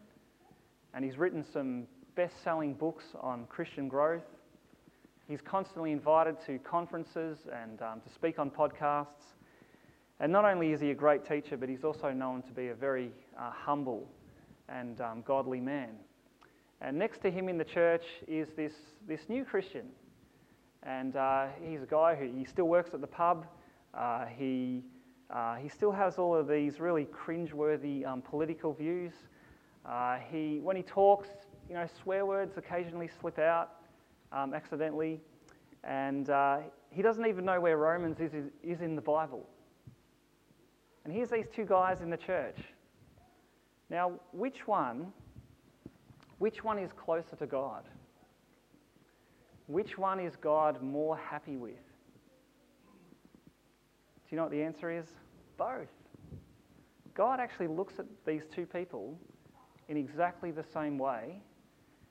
and 0.94 1.06
he's 1.06 1.18
written 1.18 1.44
some 1.54 1.86
best 2.16 2.34
selling 2.44 2.74
books 2.74 3.06
on 3.22 3.46
Christian 3.46 3.88
growth. 3.88 4.24
He's 5.28 5.42
constantly 5.42 5.92
invited 5.92 6.36
to 6.46 6.60
conferences 6.60 7.38
and 7.52 7.82
um, 7.82 8.02
to 8.02 8.14
speak 8.14 8.40
on 8.40 8.50
podcasts. 8.50 9.34
And 10.20 10.32
not 10.32 10.46
only 10.46 10.72
is 10.72 10.82
he 10.82 10.92
a 10.92 10.96
great 10.96 11.26
teacher, 11.26 11.58
but 11.58 11.70
he's 11.70 11.84
also 11.84 12.12
known 12.12 12.42
to 12.44 12.52
be 12.52 12.68
a 12.68 12.76
very 12.76 13.12
uh, 13.40 13.52
humble 13.52 14.08
and 14.70 15.00
um, 15.02 15.24
godly 15.26 15.60
man. 15.60 15.90
And 16.82 16.98
next 16.98 17.22
to 17.22 17.32
him 17.32 17.50
in 17.50 17.58
the 17.58 17.64
church 17.64 18.04
is 18.28 18.50
this, 18.56 18.74
this 19.08 19.22
new 19.30 19.46
Christian. 19.46 19.86
And 20.84 21.16
uh, 21.16 21.48
he's 21.64 21.82
a 21.82 21.88
guy 21.88 22.16
who 22.16 22.26
he 22.26 22.46
still 22.46 22.68
works 22.68 22.92
at 22.94 23.02
the 23.02 23.08
pub. 23.08 23.48
Uh, 23.94 24.26
he, 24.26 24.84
uh, 25.30 25.56
he 25.56 25.70
still 25.70 25.92
has 25.92 26.18
all 26.18 26.36
of 26.36 26.48
these 26.48 26.80
really 26.80 27.06
cringeworthy 27.06 28.06
um, 28.06 28.22
political 28.22 28.74
views. 28.74 29.14
Uh, 29.86 30.18
he, 30.32 30.60
when 30.62 30.76
he 30.76 30.84
talks, 30.84 31.30
you 31.70 31.76
know, 31.76 31.88
swear 32.02 32.26
words 32.26 32.58
occasionally 32.58 33.10
slip 33.20 33.40
out 33.40 33.72
um, 34.32 34.54
accidentally. 34.54 35.22
And 35.84 36.30
uh, 36.30 36.60
he 36.90 37.02
doesn't 37.02 37.26
even 37.26 37.46
know 37.46 37.60
where 37.60 37.78
Romans 37.78 38.20
is, 38.20 38.34
is, 38.34 38.46
is 38.64 38.82
in 38.82 38.96
the 38.96 39.02
Bible. 39.02 39.48
And 41.04 41.14
here's 41.14 41.30
these 41.30 41.48
two 41.54 41.66
guys 41.66 42.02
in 42.02 42.10
the 42.10 42.18
church. 42.18 42.58
Now, 43.90 44.14
which 44.32 44.66
one, 44.66 45.12
which 46.40 46.64
one 46.64 46.80
is 46.80 46.92
closer 46.94 47.36
to 47.36 47.46
God? 47.46 47.84
Which 49.68 49.98
one 49.98 50.20
is 50.20 50.36
God 50.36 50.82
more 50.82 51.18
happy 51.18 51.58
with? 51.58 51.74
You 54.34 54.38
know 54.38 54.46
what 54.46 54.52
the 54.52 54.64
answer 54.64 54.90
is? 54.90 55.06
Both. 55.58 55.92
God 57.14 57.40
actually 57.40 57.68
looks 57.68 58.00
at 58.00 58.08
these 58.26 58.42
two 58.52 58.66
people 58.66 59.16
in 59.90 59.96
exactly 59.96 60.50
the 60.50 60.64
same 60.74 60.98
way. 60.98 61.40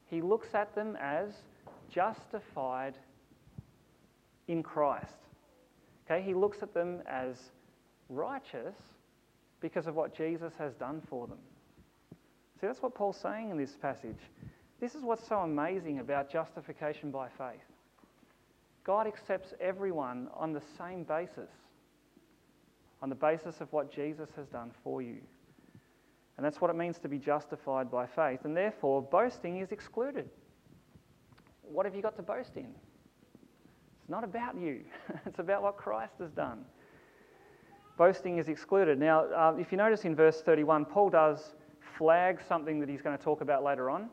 He 0.07 0.23
looks 0.23 0.55
at 0.55 0.73
them 0.77 0.97
as 1.01 1.33
justified 1.91 2.97
in 4.47 4.63
Christ. 4.63 5.17
Okay, 6.07 6.23
he 6.23 6.33
looks 6.33 6.63
at 6.63 6.73
them 6.73 7.03
as 7.09 7.51
righteous 8.09 8.77
because 9.59 9.89
of 9.89 9.97
what 9.97 10.17
Jesus 10.17 10.53
has 10.61 10.75
done 10.75 11.03
for 11.11 11.27
them. 11.27 11.39
See, 12.61 12.69
that's 12.69 12.83
what 12.83 12.95
Paul's 12.95 13.19
saying 13.21 13.51
in 13.51 13.57
this 13.57 13.77
passage. 13.83 14.21
This 14.81 14.95
is 14.95 15.03
what's 15.03 15.27
so 15.27 15.39
amazing 15.39 15.99
about 15.99 16.31
justification 16.31 17.11
by 17.11 17.27
faith. 17.31 17.67
God 18.85 19.09
accepts 19.09 19.55
everyone 19.61 20.29
on 20.37 20.53
the 20.53 20.63
same 20.79 21.03
basis, 21.03 21.51
on 23.03 23.09
the 23.09 23.15
basis 23.15 23.61
of 23.61 23.73
what 23.73 23.93
Jesus 23.93 24.31
has 24.37 24.47
done 24.49 24.71
for 24.83 25.03
you. 25.03 25.19
And 26.37 26.47
that's 26.47 26.61
what 26.61 26.71
it 26.71 26.77
means 26.77 26.99
to 27.01 27.09
be 27.09 27.19
justified 27.19 27.91
by 27.91 28.07
faith. 28.07 28.45
And 28.45 28.57
therefore, 28.57 29.03
boasting 29.03 29.59
is 29.59 29.71
excluded. 29.71 30.31
What 31.63 31.85
have 31.85 31.95
you 31.95 32.03
got 32.03 32.17
to 32.17 32.23
boast 32.23 32.57
in? 32.57 32.69
It's 34.01 34.09
not 34.09 34.25
about 34.25 34.57
you, 34.57 34.81
it's 35.27 35.39
about 35.39 35.63
what 35.63 35.77
Christ 35.77 36.15
has 36.21 36.31
done 36.31 36.65
boasting 37.97 38.39
is 38.39 38.49
excluded. 38.49 38.99
Now, 38.99 39.27
uh, 39.27 39.55
if 39.59 39.71
you 39.71 39.79
notice 39.79 40.05
in 40.05 40.15
verse 40.15 40.43
31, 40.43 40.87
Paul 40.87 41.11
does 41.11 41.55
flag 41.97 42.41
something 42.49 42.81
that 42.81 42.89
he's 42.89 43.03
going 43.03 43.17
to 43.17 43.23
talk 43.23 43.41
about 43.41 43.63
later 43.63 43.91
on, 43.91 44.09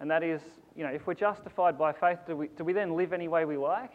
and 0.00 0.10
that 0.10 0.22
is, 0.22 0.42
you 0.76 0.84
know, 0.84 0.90
if 0.90 1.06
we're 1.06 1.14
justified 1.14 1.78
by 1.78 1.92
faith, 1.92 2.18
do 2.26 2.36
we, 2.36 2.48
do 2.48 2.64
we 2.64 2.72
then 2.72 2.96
live 2.96 3.12
any 3.12 3.28
way 3.28 3.44
we 3.44 3.56
like? 3.56 3.92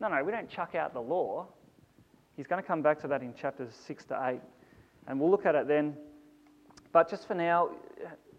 No, 0.00 0.08
no, 0.08 0.22
we 0.24 0.32
don't 0.32 0.48
chuck 0.48 0.74
out 0.74 0.92
the 0.92 1.00
law. 1.00 1.46
He's 2.42 2.48
going 2.48 2.60
to 2.60 2.66
come 2.66 2.82
back 2.82 2.98
to 3.02 3.06
that 3.06 3.22
in 3.22 3.34
chapters 3.34 3.72
6 3.86 4.04
to 4.06 4.18
8, 4.20 4.40
and 5.06 5.20
we'll 5.20 5.30
look 5.30 5.46
at 5.46 5.54
it 5.54 5.68
then. 5.68 5.96
But 6.90 7.08
just 7.08 7.28
for 7.28 7.34
now, 7.34 7.70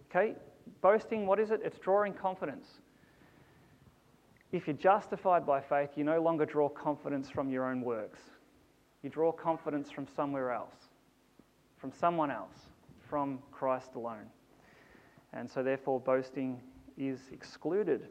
okay, 0.09 0.35
boasting, 0.81 1.25
what 1.25 1.39
is 1.39 1.51
it? 1.51 1.61
It's 1.63 1.79
drawing 1.79 2.11
confidence. 2.11 2.67
If 4.51 4.67
you're 4.67 4.75
justified 4.75 5.45
by 5.45 5.61
faith, 5.61 5.91
you 5.95 6.03
no 6.03 6.21
longer 6.21 6.45
draw 6.45 6.67
confidence 6.67 7.29
from 7.29 7.49
your 7.49 7.63
own 7.63 7.79
works. 7.79 8.19
You 9.03 9.09
draw 9.09 9.31
confidence 9.31 9.89
from 9.89 10.05
somewhere 10.13 10.51
else, 10.51 10.75
from 11.77 11.93
someone 11.93 12.29
else, 12.29 12.57
from 13.09 13.39
Christ 13.53 13.91
alone. 13.95 14.27
And 15.31 15.49
so, 15.49 15.63
therefore, 15.63 16.01
boasting 16.01 16.59
is 16.97 17.21
excluded. 17.31 18.09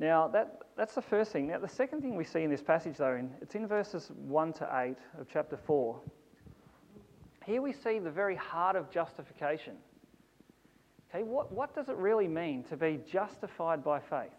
Now, 0.00 0.28
that, 0.28 0.60
that's 0.76 0.94
the 0.94 1.02
first 1.02 1.32
thing. 1.32 1.48
Now, 1.48 1.58
the 1.58 1.68
second 1.68 2.02
thing 2.02 2.14
we 2.14 2.24
see 2.24 2.42
in 2.42 2.50
this 2.50 2.62
passage, 2.62 2.98
though, 2.98 3.16
in, 3.16 3.30
it's 3.42 3.54
in 3.54 3.66
verses 3.66 4.10
1 4.16 4.52
to 4.54 4.68
8 4.72 4.96
of 5.20 5.26
chapter 5.32 5.56
4. 5.56 6.00
Here 7.44 7.60
we 7.60 7.72
see 7.72 7.98
the 7.98 8.10
very 8.10 8.36
heart 8.36 8.76
of 8.76 8.90
justification. 8.90 9.74
Okay, 11.10 11.24
what, 11.24 11.50
what 11.50 11.74
does 11.74 11.88
it 11.88 11.96
really 11.96 12.28
mean 12.28 12.62
to 12.64 12.76
be 12.76 13.00
justified 13.10 13.82
by 13.82 13.98
faith? 13.98 14.30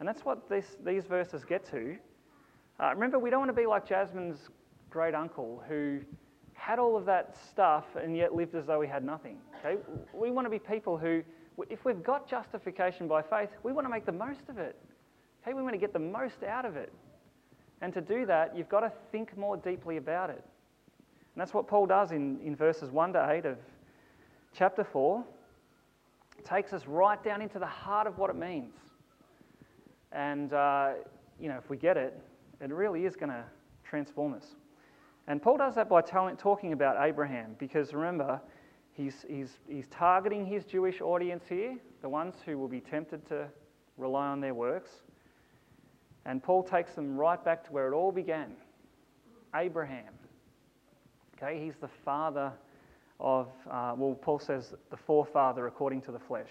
And 0.00 0.08
that's 0.08 0.24
what 0.24 0.48
this, 0.48 0.76
these 0.84 1.04
verses 1.04 1.44
get 1.44 1.64
to. 1.70 1.96
Uh, 2.80 2.90
remember, 2.94 3.18
we 3.18 3.30
don't 3.30 3.40
want 3.40 3.50
to 3.50 3.60
be 3.60 3.66
like 3.66 3.86
Jasmine's 3.86 4.48
great 4.90 5.14
uncle 5.14 5.62
who 5.68 6.00
had 6.54 6.78
all 6.78 6.96
of 6.96 7.04
that 7.06 7.36
stuff 7.50 7.84
and 8.02 8.16
yet 8.16 8.34
lived 8.34 8.54
as 8.54 8.66
though 8.66 8.80
he 8.80 8.88
had 8.88 9.04
nothing. 9.04 9.38
Okay? 9.60 9.80
We 10.12 10.30
want 10.30 10.46
to 10.46 10.50
be 10.50 10.58
people 10.58 10.98
who, 10.98 11.22
if 11.68 11.84
we've 11.84 12.02
got 12.02 12.28
justification 12.28 13.08
by 13.08 13.22
faith, 13.22 13.50
we 13.62 13.72
want 13.72 13.86
to 13.86 13.90
make 13.90 14.04
the 14.04 14.12
most 14.12 14.48
of 14.48 14.58
it. 14.58 14.76
Okay? 15.42 15.54
We 15.54 15.62
want 15.62 15.74
to 15.74 15.78
get 15.78 15.92
the 15.92 15.98
most 15.98 16.42
out 16.42 16.64
of 16.64 16.76
it. 16.76 16.92
And 17.80 17.92
to 17.94 18.00
do 18.00 18.26
that, 18.26 18.56
you've 18.56 18.68
got 18.68 18.80
to 18.80 18.92
think 19.12 19.36
more 19.36 19.56
deeply 19.56 19.96
about 19.96 20.30
it. 20.30 20.42
And 21.34 21.40
that's 21.40 21.52
what 21.52 21.68
Paul 21.68 21.86
does 21.86 22.12
in, 22.12 22.38
in 22.40 22.56
verses 22.56 22.90
1 22.90 23.12
to 23.12 23.30
8 23.30 23.46
of 23.46 23.58
chapter 24.54 24.84
4. 24.84 25.24
It 26.38 26.44
takes 26.44 26.72
us 26.72 26.86
right 26.86 27.22
down 27.22 27.42
into 27.42 27.58
the 27.58 27.66
heart 27.66 28.06
of 28.06 28.18
what 28.18 28.30
it 28.30 28.36
means. 28.36 28.74
And, 30.12 30.52
uh, 30.52 30.92
you 31.38 31.48
know, 31.48 31.58
if 31.58 31.68
we 31.68 31.76
get 31.76 31.96
it, 31.96 32.18
it 32.60 32.70
really 32.70 33.04
is 33.04 33.16
going 33.16 33.28
to 33.28 33.44
transform 33.84 34.34
us. 34.34 34.56
And 35.28 35.42
Paul 35.42 35.58
does 35.58 35.74
that 35.74 35.88
by 35.88 36.02
talking 36.02 36.72
about 36.72 36.96
Abraham, 37.06 37.56
because 37.58 37.92
remember, 37.92 38.40
he's, 38.96 39.24
he's, 39.28 39.50
he's 39.68 39.86
targeting 39.88 40.46
his 40.46 40.64
Jewish 40.64 41.00
audience 41.00 41.44
here, 41.48 41.76
the 42.02 42.08
ones 42.08 42.34
who 42.44 42.58
will 42.58 42.68
be 42.68 42.80
tempted 42.80 43.26
to 43.28 43.48
rely 43.96 44.26
on 44.26 44.40
their 44.40 44.54
works. 44.54 44.90
And 46.24 46.42
Paul 46.42 46.62
takes 46.62 46.94
them 46.94 47.16
right 47.16 47.42
back 47.42 47.64
to 47.64 47.72
where 47.72 47.92
it 47.92 47.94
all 47.94 48.12
began 48.12 48.52
Abraham. 49.54 50.12
Okay, 51.36 51.62
he's 51.62 51.76
the 51.76 51.88
father 52.04 52.52
of, 53.20 53.48
uh, 53.70 53.94
well, 53.96 54.14
Paul 54.14 54.38
says 54.38 54.74
the 54.90 54.96
forefather 54.96 55.66
according 55.66 56.02
to 56.02 56.12
the 56.12 56.18
flesh. 56.18 56.48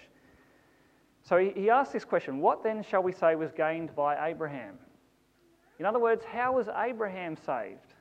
So 1.22 1.38
he, 1.38 1.50
he 1.50 1.70
asks 1.70 1.92
this 1.92 2.04
question 2.04 2.38
What 2.38 2.62
then 2.62 2.82
shall 2.82 3.02
we 3.02 3.12
say 3.12 3.34
was 3.34 3.52
gained 3.52 3.94
by 3.94 4.28
Abraham? 4.28 4.78
In 5.78 5.84
other 5.84 5.98
words, 5.98 6.24
how 6.24 6.52
was 6.52 6.68
Abraham 6.74 7.36
saved? 7.36 7.94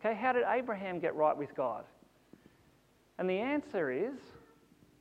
Okay, 0.00 0.14
how 0.14 0.32
did 0.32 0.44
Abraham 0.48 1.00
get 1.00 1.14
right 1.14 1.36
with 1.36 1.54
God? 1.54 1.84
And 3.18 3.28
the 3.28 3.38
answer 3.38 3.90
is 3.90 4.18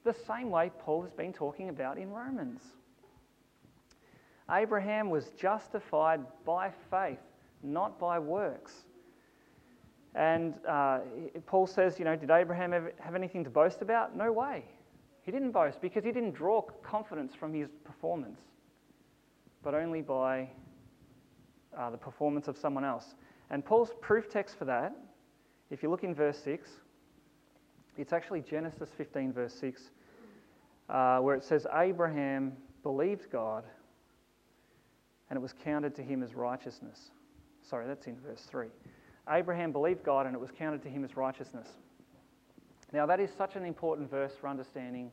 the 0.04 0.14
same 0.14 0.50
way 0.50 0.72
Paul 0.80 1.02
has 1.04 1.14
been 1.14 1.34
talking 1.34 1.70
about 1.70 1.98
in 1.98 2.12
Romans. 2.12 2.62
Abraham 4.52 5.10
was 5.10 5.30
justified 5.32 6.22
by 6.46 6.72
faith, 6.92 7.20
not 7.64 7.98
by 8.00 8.20
works. 8.20 8.74
And 10.16 10.54
uh, 10.68 11.00
Paul 11.48 11.66
says, 11.66 11.98
you 11.98 12.06
know, 12.06 12.16
did 12.16 12.30
Abraham 12.30 12.72
have 13.00 13.16
anything 13.16 13.44
to 13.46 13.50
boast 13.50 13.82
about? 13.82 14.16
No 14.16 14.32
way. 14.32 14.64
He 15.24 15.32
didn't 15.32 15.52
boast 15.52 15.82
because 15.82 16.04
he 16.04 16.12
didn't 16.12 16.34
draw 16.34 16.62
confidence 16.84 17.34
from 17.34 17.54
his 17.54 17.70
performance, 17.84 18.42
but 19.64 19.74
only 19.74 20.02
by 20.02 20.50
uh, 21.78 21.90
the 21.90 21.98
performance 21.98 22.48
of 22.48 22.58
someone 22.58 22.84
else. 22.84 23.16
And 23.50 23.66
Paul's 23.66 23.94
proof 24.02 24.30
text 24.30 24.58
for 24.58 24.66
that, 24.66 24.96
if 25.72 25.82
you 25.82 25.90
look 25.90 26.04
in 26.04 26.14
verse 26.14 26.38
6, 26.44 26.70
it's 27.98 28.14
actually 28.14 28.42
Genesis 28.42 28.90
15, 28.98 29.34
verse 29.34 29.54
6, 29.54 29.82
uh, 30.90 31.20
where 31.20 31.36
it 31.36 31.44
says, 31.44 31.68
Abraham 31.74 32.54
believed 32.82 33.30
God, 33.32 33.64
and 35.30 35.38
it 35.38 35.42
was 35.42 35.54
counted 35.64 35.96
to 35.96 36.02
him 36.02 36.24
as 36.24 36.36
righteousness. 36.36 37.12
Sorry, 37.62 37.88
that's 37.88 38.08
in 38.08 38.18
verse 38.20 38.42
3. 38.50 38.68
Abraham 39.30 39.72
believed 39.72 40.04
God, 40.04 40.26
and 40.26 40.36
it 40.36 40.40
was 40.40 40.52
counted 40.52 40.82
to 40.84 40.90
him 40.90 41.04
as 41.04 41.16
righteousness. 41.16 41.68
Now, 42.92 43.06
that 43.06 43.20
is 43.20 43.32
such 43.38 43.56
an 43.56 43.66
important 43.66 44.10
verse 44.10 44.34
for 44.40 44.48
understanding 44.48 45.12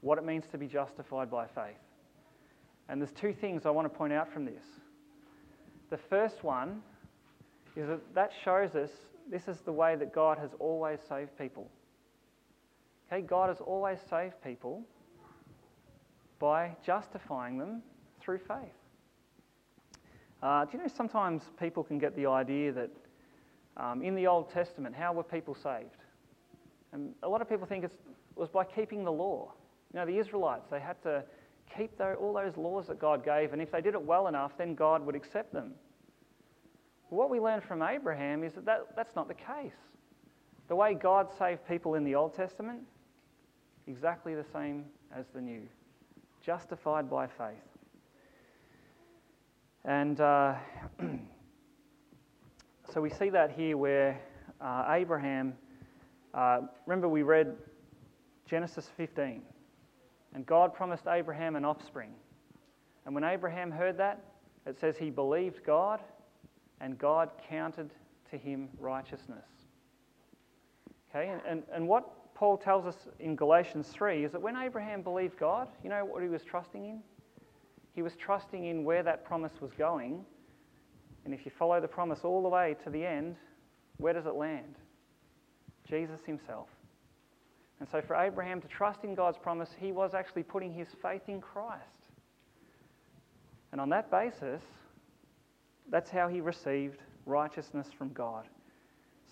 what 0.00 0.18
it 0.18 0.24
means 0.24 0.46
to 0.48 0.58
be 0.58 0.66
justified 0.66 1.30
by 1.30 1.46
faith. 1.46 1.78
And 2.88 3.00
there's 3.00 3.12
two 3.12 3.32
things 3.32 3.64
I 3.64 3.70
want 3.70 3.90
to 3.90 3.96
point 3.96 4.12
out 4.12 4.30
from 4.32 4.44
this. 4.44 4.64
The 5.90 5.96
first 5.96 6.42
one 6.42 6.82
is 7.76 7.88
that 7.88 8.14
that 8.14 8.32
shows 8.44 8.74
us 8.74 8.90
this 9.30 9.48
is 9.48 9.60
the 9.60 9.72
way 9.72 9.94
that 9.96 10.12
God 10.12 10.38
has 10.38 10.50
always 10.58 10.98
saved 11.08 11.30
people. 11.38 11.70
Okay, 13.12 13.20
God 13.20 13.50
has 13.50 13.60
always 13.60 13.98
saved 14.08 14.42
people 14.42 14.82
by 16.38 16.74
justifying 16.82 17.58
them 17.58 17.82
through 18.20 18.38
faith. 18.38 18.72
Uh, 20.42 20.64
do 20.64 20.70
you 20.72 20.82
know 20.82 20.88
sometimes 20.88 21.42
people 21.60 21.84
can 21.84 21.98
get 21.98 22.16
the 22.16 22.24
idea 22.24 22.72
that 22.72 22.90
um, 23.76 24.00
in 24.00 24.14
the 24.14 24.26
Old 24.26 24.50
Testament, 24.50 24.94
how 24.94 25.12
were 25.12 25.22
people 25.22 25.54
saved? 25.54 25.98
And 26.92 27.12
a 27.22 27.28
lot 27.28 27.42
of 27.42 27.50
people 27.50 27.66
think 27.66 27.84
it 27.84 27.92
was 28.34 28.48
by 28.48 28.64
keeping 28.64 29.04
the 29.04 29.12
law. 29.12 29.52
You 29.92 30.00
know, 30.00 30.06
the 30.06 30.16
Israelites, 30.16 30.68
they 30.70 30.80
had 30.80 31.00
to 31.02 31.22
keep 31.76 32.00
all 32.00 32.32
those 32.32 32.56
laws 32.56 32.86
that 32.86 32.98
God 32.98 33.22
gave, 33.22 33.52
and 33.52 33.60
if 33.60 33.70
they 33.70 33.82
did 33.82 33.92
it 33.92 34.02
well 34.02 34.28
enough, 34.28 34.52
then 34.56 34.74
God 34.74 35.04
would 35.04 35.14
accept 35.14 35.52
them. 35.52 35.72
What 37.10 37.28
we 37.28 37.40
learn 37.40 37.60
from 37.60 37.82
Abraham 37.82 38.42
is 38.42 38.54
that, 38.54 38.64
that 38.64 38.96
that's 38.96 39.14
not 39.14 39.28
the 39.28 39.34
case. 39.34 39.76
The 40.68 40.76
way 40.76 40.94
God 40.94 41.28
saved 41.38 41.68
people 41.68 41.94
in 41.94 42.04
the 42.04 42.14
Old 42.14 42.34
Testament, 42.34 42.80
exactly 43.86 44.34
the 44.34 44.44
same 44.52 44.84
as 45.14 45.26
the 45.34 45.40
New. 45.40 45.62
Justified 46.44 47.08
by 47.08 47.26
faith. 47.26 47.72
And 49.84 50.20
uh, 50.20 50.54
so 52.92 53.00
we 53.00 53.10
see 53.10 53.30
that 53.30 53.52
here 53.52 53.76
where 53.76 54.20
uh, 54.60 54.84
Abraham, 54.90 55.54
uh, 56.34 56.60
remember 56.86 57.08
we 57.08 57.22
read 57.22 57.56
Genesis 58.46 58.88
15, 58.96 59.42
and 60.34 60.46
God 60.46 60.72
promised 60.74 61.06
Abraham 61.08 61.56
an 61.56 61.64
offspring. 61.64 62.10
And 63.04 63.14
when 63.14 63.24
Abraham 63.24 63.70
heard 63.70 63.98
that, 63.98 64.20
it 64.66 64.78
says 64.78 64.96
he 64.96 65.10
believed 65.10 65.64
God, 65.64 66.00
and 66.80 66.96
God 66.98 67.30
counted 67.48 67.90
to 68.30 68.38
him 68.38 68.68
righteousness. 68.78 69.46
Okay, 71.10 71.28
and, 71.28 71.40
and, 71.46 71.62
and 71.72 71.88
what 71.88 72.08
Paul 72.42 72.58
tells 72.58 72.86
us 72.86 72.96
in 73.20 73.36
Galatians 73.36 73.86
3 73.92 74.24
is 74.24 74.32
that 74.32 74.42
when 74.42 74.56
Abraham 74.56 75.02
believed 75.02 75.38
God, 75.38 75.68
you 75.84 75.88
know 75.88 76.04
what 76.04 76.24
he 76.24 76.28
was 76.28 76.42
trusting 76.42 76.84
in? 76.84 77.00
He 77.94 78.02
was 78.02 78.16
trusting 78.16 78.64
in 78.64 78.82
where 78.82 79.04
that 79.04 79.24
promise 79.24 79.52
was 79.60 79.70
going. 79.74 80.24
And 81.24 81.32
if 81.32 81.44
you 81.44 81.52
follow 81.56 81.80
the 81.80 81.86
promise 81.86 82.24
all 82.24 82.42
the 82.42 82.48
way 82.48 82.74
to 82.82 82.90
the 82.90 83.06
end, 83.06 83.36
where 83.98 84.12
does 84.12 84.26
it 84.26 84.34
land? 84.34 84.74
Jesus 85.88 86.18
himself. 86.26 86.66
And 87.78 87.88
so 87.88 88.00
for 88.00 88.16
Abraham 88.16 88.60
to 88.62 88.66
trust 88.66 89.04
in 89.04 89.14
God's 89.14 89.38
promise, 89.38 89.70
he 89.78 89.92
was 89.92 90.12
actually 90.12 90.42
putting 90.42 90.72
his 90.72 90.88
faith 91.00 91.28
in 91.28 91.40
Christ. 91.40 92.08
And 93.70 93.80
on 93.80 93.88
that 93.90 94.10
basis, 94.10 94.62
that's 95.90 96.10
how 96.10 96.26
he 96.26 96.40
received 96.40 97.02
righteousness 97.24 97.86
from 97.96 98.12
God. 98.12 98.48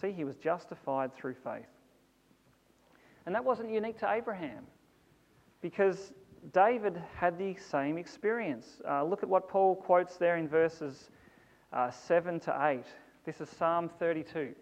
See, 0.01 0.13
he 0.13 0.23
was 0.23 0.37
justified 0.37 1.13
through 1.17 1.35
faith. 1.43 1.67
And 3.31 3.35
that 3.37 3.45
wasn't 3.45 3.71
unique 3.71 3.97
to 4.01 4.11
Abraham 4.11 4.67
because 5.63 6.13
David 6.53 7.01
had 7.15 7.39
the 7.39 7.55
same 7.71 7.97
experience. 7.97 8.81
Uh, 8.85 9.05
look 9.05 9.23
at 9.23 9.29
what 9.29 9.49
Paul 9.49 9.77
quotes 9.77 10.17
there 10.17 10.37
in 10.37 10.49
verses 10.49 11.11
uh, 11.73 11.93
7 11.93 12.41
to 12.41 12.59
8. 12.61 12.83
This 13.25 13.41
is 13.41 13.49
Psalm 13.49 13.89
32. 14.01 14.53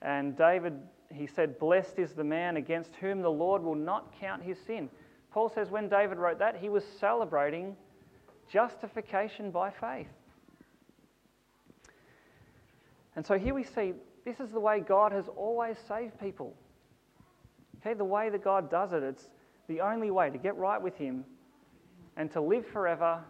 And 0.00 0.34
David, 0.34 0.78
he 1.12 1.26
said, 1.26 1.58
Blessed 1.58 1.98
is 1.98 2.14
the 2.14 2.24
man 2.24 2.56
against 2.56 2.94
whom 2.94 3.20
the 3.20 3.30
Lord 3.30 3.62
will 3.62 3.74
not 3.74 4.18
count 4.18 4.42
his 4.42 4.56
sin. 4.66 4.88
Paul 5.30 5.50
says 5.50 5.70
when 5.70 5.90
David 5.90 6.16
wrote 6.16 6.38
that, 6.38 6.56
he 6.56 6.70
was 6.70 6.84
celebrating 6.98 7.76
justification 8.50 9.50
by 9.50 9.68
faith. 9.68 10.08
And 13.14 13.26
so 13.26 13.38
here 13.38 13.52
we 13.52 13.64
see 13.64 13.92
this 14.24 14.40
is 14.40 14.52
the 14.52 14.60
way 14.60 14.80
God 14.80 15.12
has 15.12 15.28
always 15.36 15.76
saved 15.86 16.18
people. 16.18 16.56
Okay, 17.82 17.94
the 17.94 18.04
way 18.04 18.30
that 18.30 18.44
God 18.44 18.70
does 18.70 18.92
it, 18.92 19.02
it's 19.02 19.28
the 19.68 19.80
only 19.80 20.10
way 20.10 20.30
to 20.30 20.38
get 20.38 20.56
right 20.56 20.80
with 20.80 20.96
Him 20.96 21.24
and 22.16 22.30
to 22.30 22.40
live 22.40 22.66
forever, 22.66 23.20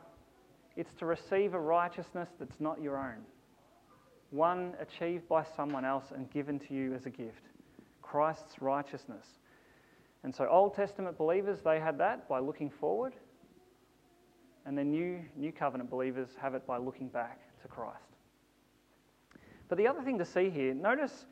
it's 0.76 0.92
to 0.94 1.06
receive 1.06 1.54
a 1.54 1.60
righteousness 1.60 2.28
that's 2.38 2.60
not 2.60 2.80
your 2.80 2.98
own. 2.98 3.24
One 4.30 4.74
achieved 4.80 5.28
by 5.28 5.44
someone 5.56 5.84
else 5.84 6.12
and 6.14 6.30
given 6.30 6.58
to 6.60 6.74
you 6.74 6.94
as 6.94 7.06
a 7.06 7.10
gift. 7.10 7.42
Christ's 8.00 8.60
righteousness. 8.60 9.26
And 10.22 10.34
so 10.34 10.46
Old 10.48 10.74
Testament 10.74 11.16
believers, 11.16 11.60
they 11.62 11.80
had 11.80 11.98
that 11.98 12.28
by 12.28 12.38
looking 12.38 12.70
forward. 12.70 13.14
And 14.64 14.76
the 14.76 14.84
new, 14.84 15.20
new 15.36 15.52
covenant 15.52 15.90
believers 15.90 16.28
have 16.40 16.54
it 16.54 16.66
by 16.66 16.78
looking 16.78 17.08
back 17.08 17.40
to 17.62 17.68
Christ. 17.68 17.98
But 19.68 19.78
the 19.78 19.88
other 19.88 20.02
thing 20.02 20.18
to 20.18 20.24
see 20.24 20.50
here, 20.50 20.74
notice 20.74 21.26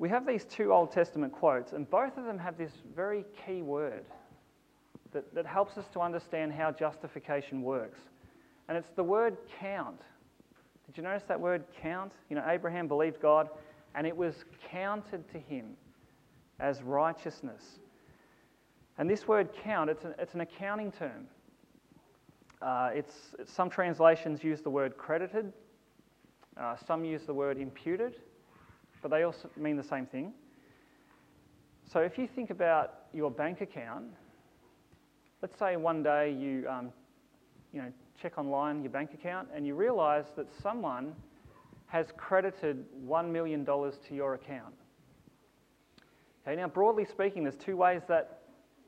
we 0.00 0.08
have 0.08 0.26
these 0.26 0.46
two 0.46 0.72
Old 0.72 0.90
Testament 0.90 1.30
quotes, 1.30 1.74
and 1.74 1.88
both 1.88 2.16
of 2.16 2.24
them 2.24 2.38
have 2.38 2.56
this 2.56 2.72
very 2.96 3.22
key 3.46 3.60
word 3.60 4.06
that, 5.12 5.34
that 5.34 5.44
helps 5.44 5.76
us 5.76 5.84
to 5.92 6.00
understand 6.00 6.54
how 6.54 6.72
justification 6.72 7.60
works. 7.60 7.98
And 8.68 8.78
it's 8.78 8.88
the 8.96 9.04
word 9.04 9.36
count. 9.60 10.00
Did 10.86 10.96
you 10.96 11.02
notice 11.02 11.24
that 11.24 11.38
word 11.38 11.64
count? 11.82 12.12
You 12.30 12.36
know, 12.36 12.44
Abraham 12.48 12.88
believed 12.88 13.20
God, 13.20 13.50
and 13.94 14.06
it 14.06 14.16
was 14.16 14.46
counted 14.70 15.30
to 15.32 15.38
him 15.38 15.76
as 16.60 16.82
righteousness. 16.82 17.78
And 18.96 19.08
this 19.08 19.28
word 19.28 19.50
count, 19.62 19.90
it's, 19.90 20.06
it's 20.18 20.32
an 20.32 20.40
accounting 20.40 20.92
term. 20.92 21.26
Uh, 22.62 22.88
it's, 22.94 23.34
some 23.44 23.68
translations 23.68 24.42
use 24.42 24.62
the 24.62 24.70
word 24.70 24.96
credited, 24.96 25.52
uh, 26.58 26.76
some 26.86 27.04
use 27.04 27.24
the 27.26 27.34
word 27.34 27.58
imputed 27.58 28.16
but 29.02 29.10
they 29.10 29.22
also 29.22 29.48
mean 29.56 29.76
the 29.76 29.82
same 29.82 30.06
thing. 30.06 30.32
So 31.92 32.00
if 32.00 32.18
you 32.18 32.28
think 32.28 32.50
about 32.50 32.94
your 33.12 33.30
bank 33.30 33.60
account, 33.60 34.04
let's 35.42 35.58
say 35.58 35.76
one 35.76 36.02
day 36.02 36.32
you, 36.32 36.66
um, 36.68 36.92
you 37.72 37.82
know, 37.82 37.92
check 38.20 38.38
online 38.38 38.82
your 38.82 38.92
bank 38.92 39.12
account 39.14 39.48
and 39.54 39.66
you 39.66 39.74
realise 39.74 40.26
that 40.36 40.46
someone 40.62 41.14
has 41.86 42.06
credited 42.16 42.84
$1 43.06 43.30
million 43.30 43.64
to 43.64 43.92
your 44.10 44.34
account. 44.34 44.74
Okay, 46.46 46.56
now 46.56 46.68
broadly 46.68 47.04
speaking, 47.04 47.42
there's 47.42 47.56
two 47.56 47.76
ways 47.76 48.02
that 48.08 48.40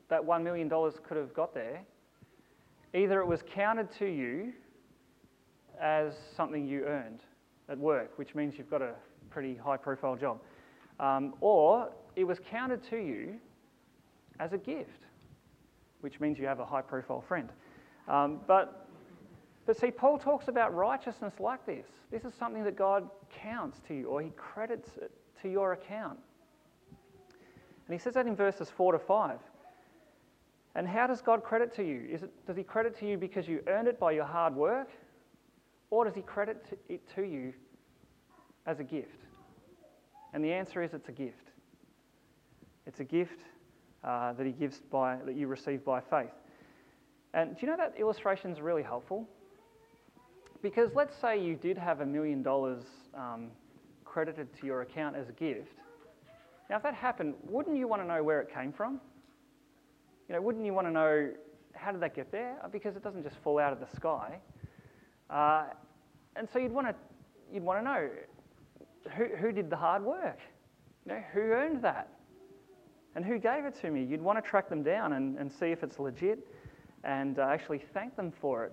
that 0.09 0.21
$1 0.21 0.43
million 0.43 0.69
could 0.69 1.17
have 1.17 1.33
got 1.33 1.53
there. 1.53 1.81
Either 2.93 3.19
it 3.19 3.25
was 3.25 3.41
counted 3.41 3.91
to 3.97 4.05
you 4.05 4.53
as 5.81 6.13
something 6.37 6.67
you 6.67 6.83
earned 6.85 7.21
at 7.67 7.77
work, 7.77 8.11
which 8.17 8.35
means 8.35 8.53
you've 8.57 8.69
got 8.69 8.81
a 8.81 8.93
pretty 9.33 9.55
high 9.55 9.77
profile 9.77 10.15
job. 10.15 10.39
Um, 10.99 11.33
or 11.41 11.89
it 12.15 12.23
was 12.23 12.39
counted 12.39 12.83
to 12.89 12.97
you 12.97 13.35
as 14.39 14.53
a 14.53 14.57
gift, 14.57 15.07
which 16.01 16.19
means 16.19 16.37
you 16.37 16.45
have 16.45 16.59
a 16.59 16.65
high 16.65 16.81
profile 16.81 17.21
friend. 17.21 17.49
Um, 18.07 18.41
but, 18.45 18.87
but 19.65 19.77
see, 19.77 19.89
Paul 19.89 20.19
talks 20.19 20.47
about 20.47 20.75
righteousness 20.75 21.33
like 21.39 21.65
this. 21.65 21.87
This 22.11 22.25
is 22.25 22.33
something 22.35 22.63
that 22.63 22.75
God 22.75 23.09
counts 23.31 23.79
to 23.87 23.95
you, 23.95 24.07
or 24.07 24.21
he 24.21 24.29
credits 24.37 24.89
it 25.01 25.11
to 25.41 25.49
your 25.49 25.73
account. 25.73 26.19
And 27.87 27.93
he 27.93 27.97
says 27.97 28.13
that 28.13 28.27
in 28.27 28.35
verses 28.35 28.69
4 28.69 28.93
to 28.93 28.99
5. 28.99 29.39
And 30.75 30.87
how 30.87 31.07
does 31.07 31.21
God 31.21 31.43
credit 31.43 31.75
to 31.75 31.83
you? 31.83 32.07
It, 32.09 32.47
does 32.47 32.55
he 32.55 32.63
credit 32.63 32.97
to 32.99 33.07
you 33.07 33.17
because 33.17 33.47
you 33.47 33.61
earned 33.67 33.87
it 33.87 33.99
by 33.99 34.11
your 34.11 34.25
hard 34.25 34.55
work? 34.55 34.89
Or 35.89 36.05
does 36.05 36.15
he 36.15 36.21
credit 36.21 36.79
it 36.89 37.01
to 37.15 37.23
you 37.23 37.53
as 38.65 38.79
a 38.79 38.83
gift? 38.83 39.19
And 40.33 40.43
the 40.43 40.51
answer 40.51 40.81
is 40.81 40.93
it's 40.93 41.09
a 41.09 41.13
gift. 41.13 41.49
It's 42.85 42.99
a 42.99 43.03
gift 43.03 43.39
uh, 44.03 44.33
that 44.33 44.45
he 44.45 44.51
gives 44.51 44.79
by 44.91 45.17
that 45.25 45.35
you 45.35 45.47
receive 45.47 45.85
by 45.85 46.01
faith. 46.01 46.33
And 47.33 47.55
do 47.55 47.65
you 47.65 47.67
know 47.67 47.77
that 47.77 47.95
illustration 47.97 48.51
is 48.51 48.61
really 48.61 48.83
helpful? 48.83 49.27
Because 50.61 50.91
let's 50.95 51.15
say 51.15 51.41
you 51.41 51.55
did 51.55 51.77
have 51.77 52.01
a 52.01 52.05
million 52.05 52.43
dollars 52.43 52.83
um, 53.15 53.47
credited 54.05 54.47
to 54.59 54.65
your 54.65 54.81
account 54.81 55.15
as 55.15 55.29
a 55.29 55.33
gift. 55.33 55.77
Now, 56.69 56.77
if 56.77 56.83
that 56.83 56.93
happened, 56.93 57.35
wouldn't 57.47 57.77
you 57.77 57.87
want 57.87 58.01
to 58.01 58.07
know 58.07 58.23
where 58.23 58.41
it 58.41 58.53
came 58.53 58.71
from? 58.71 59.01
You 60.27 60.35
know, 60.35 60.41
wouldn't 60.41 60.65
you 60.65 60.73
want 60.73 60.87
to 60.87 60.91
know 60.91 61.31
how 61.73 61.91
did 61.91 62.01
that 62.01 62.15
get 62.15 62.31
there? 62.31 62.55
Because 62.71 62.95
it 62.95 63.03
doesn't 63.03 63.23
just 63.23 63.35
fall 63.43 63.59
out 63.59 63.73
of 63.73 63.79
the 63.79 63.95
sky. 63.95 64.39
Uh, 65.29 65.65
and 66.35 66.47
so 66.51 66.59
you'd 66.59 66.71
want 66.71 66.87
to 66.87 66.95
you'd 67.51 67.63
want 67.63 67.79
to 67.79 67.83
know 67.83 68.09
who, 69.11 69.25
who 69.35 69.51
did 69.51 69.69
the 69.69 69.75
hard 69.75 70.03
work? 70.03 70.39
You 71.05 71.13
know, 71.13 71.23
who 71.33 71.39
earned 71.39 71.81
that? 71.83 72.09
And 73.15 73.23
who 73.23 73.37
gave 73.37 73.65
it 73.65 73.75
to 73.81 73.91
me? 73.91 74.03
You'd 74.03 74.21
want 74.21 74.43
to 74.43 74.49
track 74.49 74.69
them 74.69 74.83
down 74.83 75.13
and, 75.13 75.37
and 75.37 75.51
see 75.51 75.67
if 75.67 75.83
it's 75.83 75.99
legit. 75.99 76.47
and 77.03 77.39
uh, 77.39 77.43
actually 77.43 77.81
thank 77.93 78.15
them 78.15 78.31
for 78.31 78.65
it. 78.65 78.71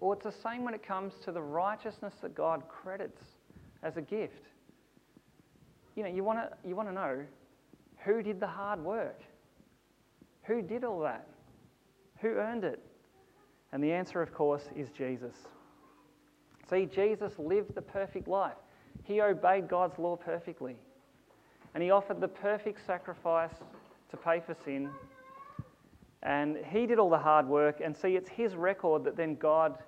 Or 0.00 0.14
it's 0.14 0.24
the 0.24 0.32
same 0.32 0.64
when 0.64 0.74
it 0.74 0.86
comes 0.86 1.14
to 1.24 1.32
the 1.32 1.42
righteousness 1.42 2.14
that 2.22 2.34
God 2.34 2.62
credits 2.68 3.22
as 3.82 3.96
a 3.96 4.02
gift. 4.02 4.46
You 5.96 6.04
know, 6.04 6.08
you 6.08 6.24
want 6.24 6.38
to 6.38 6.68
you 6.68 6.76
want 6.76 6.88
to 6.88 6.94
know 6.94 7.24
who 8.04 8.22
did 8.22 8.40
the 8.40 8.46
hard 8.46 8.82
work? 8.82 9.20
Who 10.44 10.62
did 10.62 10.84
all 10.84 11.00
that? 11.00 11.26
Who 12.20 12.28
earned 12.28 12.64
it? 12.64 12.80
And 13.72 13.82
the 13.82 13.92
answer, 13.92 14.22
of 14.22 14.32
course, 14.32 14.64
is 14.74 14.88
Jesus. 14.90 15.36
See, 16.68 16.86
Jesus 16.86 17.38
lived 17.38 17.74
the 17.74 17.82
perfect 17.82 18.26
life. 18.26 18.56
He 19.10 19.20
obeyed 19.20 19.66
God's 19.66 19.98
law 19.98 20.14
perfectly. 20.14 20.76
And 21.74 21.82
he 21.82 21.90
offered 21.90 22.20
the 22.20 22.28
perfect 22.28 22.86
sacrifice 22.86 23.50
to 24.12 24.16
pay 24.16 24.38
for 24.38 24.54
sin. 24.64 24.88
And 26.22 26.58
he 26.58 26.86
did 26.86 27.00
all 27.00 27.10
the 27.10 27.18
hard 27.18 27.48
work. 27.48 27.80
And 27.82 27.96
see, 27.96 28.14
it's 28.14 28.28
his 28.28 28.54
record 28.54 29.02
that 29.02 29.16
then 29.16 29.34
God 29.34 29.78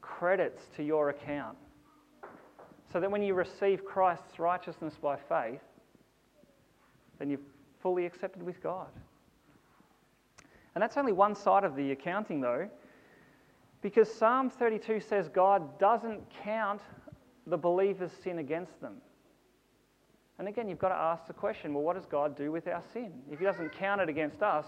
credits 0.00 0.64
to 0.74 0.82
your 0.82 1.10
account. 1.10 1.56
So 2.92 2.98
that 2.98 3.08
when 3.08 3.22
you 3.22 3.34
receive 3.34 3.84
Christ's 3.84 4.40
righteousness 4.40 4.94
by 5.00 5.18
faith, 5.18 5.62
then 7.20 7.30
you're 7.30 7.38
fully 7.80 8.06
accepted 8.06 8.42
with 8.42 8.60
God. 8.60 8.88
And 10.74 10.82
that's 10.82 10.96
only 10.96 11.12
one 11.12 11.36
side 11.36 11.62
of 11.62 11.76
the 11.76 11.92
accounting, 11.92 12.40
though, 12.40 12.68
because 13.82 14.12
Psalm 14.12 14.50
32 14.50 14.98
says 14.98 15.28
God 15.28 15.78
doesn't 15.78 16.20
count 16.42 16.80
the 17.46 17.56
believer's 17.56 18.12
sin 18.22 18.38
against 18.38 18.80
them. 18.80 18.96
And 20.38 20.48
again, 20.48 20.68
you've 20.68 20.78
got 20.78 20.88
to 20.88 20.96
ask 20.96 21.26
the 21.26 21.32
question 21.32 21.74
well, 21.74 21.82
what 21.82 21.96
does 21.96 22.06
God 22.06 22.36
do 22.36 22.50
with 22.50 22.66
our 22.66 22.82
sin? 22.92 23.12
If 23.30 23.38
He 23.38 23.44
doesn't 23.44 23.72
count 23.72 24.00
it 24.00 24.08
against 24.08 24.42
us, 24.42 24.66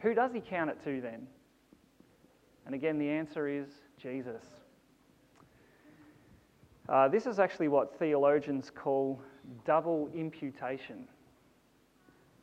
who 0.00 0.14
does 0.14 0.32
He 0.32 0.40
count 0.40 0.70
it 0.70 0.82
to 0.84 1.00
then? 1.00 1.26
And 2.66 2.74
again, 2.74 2.98
the 2.98 3.08
answer 3.08 3.48
is 3.48 3.68
Jesus. 4.00 4.44
Uh, 6.88 7.08
this 7.08 7.26
is 7.26 7.38
actually 7.38 7.68
what 7.68 7.98
theologians 7.98 8.70
call 8.74 9.20
double 9.64 10.10
imputation. 10.14 11.06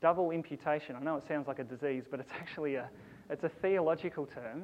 Double 0.01 0.31
imputation. 0.31 0.95
I 0.95 0.99
know 1.03 1.17
it 1.17 1.27
sounds 1.27 1.47
like 1.47 1.59
a 1.59 1.63
disease, 1.63 2.05
but 2.09 2.19
it's 2.19 2.31
actually 2.39 2.75
a, 2.75 2.89
it's 3.29 3.43
a 3.43 3.49
theological 3.49 4.25
term. 4.25 4.63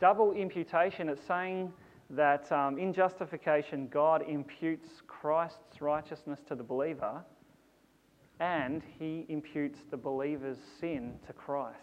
Double 0.00 0.32
imputation, 0.32 1.08
it's 1.08 1.22
saying 1.26 1.72
that 2.16 2.50
um, 2.52 2.78
in 2.78 2.92
justification, 2.92 3.88
God 3.88 4.22
imputes 4.28 5.02
Christ's 5.06 5.80
righteousness 5.80 6.40
to 6.48 6.54
the 6.54 6.62
believer 6.62 7.22
and 8.40 8.82
he 8.98 9.26
imputes 9.28 9.80
the 9.90 9.96
believer's 9.96 10.58
sin 10.80 11.14
to 11.26 11.32
Christ. 11.32 11.78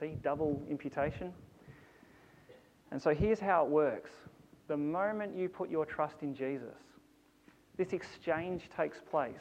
See, 0.00 0.16
double 0.22 0.62
imputation. 0.68 1.32
And 2.90 3.00
so 3.00 3.14
here's 3.14 3.40
how 3.40 3.64
it 3.64 3.70
works 3.70 4.10
the 4.66 4.76
moment 4.76 5.36
you 5.36 5.48
put 5.48 5.70
your 5.70 5.84
trust 5.84 6.22
in 6.22 6.34
Jesus, 6.34 6.78
this 7.76 7.92
exchange 7.92 8.70
takes 8.74 9.00
place. 9.10 9.40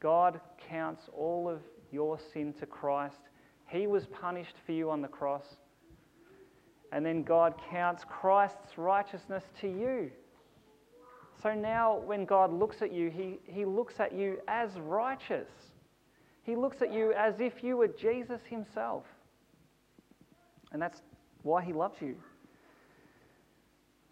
God 0.00 0.40
counts 0.68 1.08
all 1.16 1.48
of 1.48 1.60
your 1.92 2.18
sin 2.32 2.52
to 2.54 2.66
Christ. 2.66 3.20
He 3.66 3.86
was 3.86 4.06
punished 4.06 4.56
for 4.66 4.72
you 4.72 4.90
on 4.90 5.00
the 5.02 5.08
cross. 5.08 5.56
And 6.92 7.06
then 7.06 7.22
God 7.22 7.54
counts 7.70 8.04
Christ's 8.08 8.76
righteousness 8.76 9.44
to 9.60 9.68
you. 9.68 10.10
So 11.42 11.54
now, 11.54 11.98
when 12.04 12.24
God 12.24 12.52
looks 12.52 12.82
at 12.82 12.92
you, 12.92 13.08
he, 13.10 13.38
he 13.46 13.64
looks 13.64 13.98
at 13.98 14.12
you 14.12 14.38
as 14.48 14.78
righteous. 14.78 15.48
He 16.42 16.54
looks 16.56 16.82
at 16.82 16.92
you 16.92 17.12
as 17.12 17.40
if 17.40 17.62
you 17.62 17.76
were 17.76 17.88
Jesus 17.88 18.40
Himself. 18.44 19.04
And 20.72 20.82
that's 20.82 21.02
why 21.42 21.62
He 21.62 21.72
loves 21.72 22.02
you. 22.02 22.16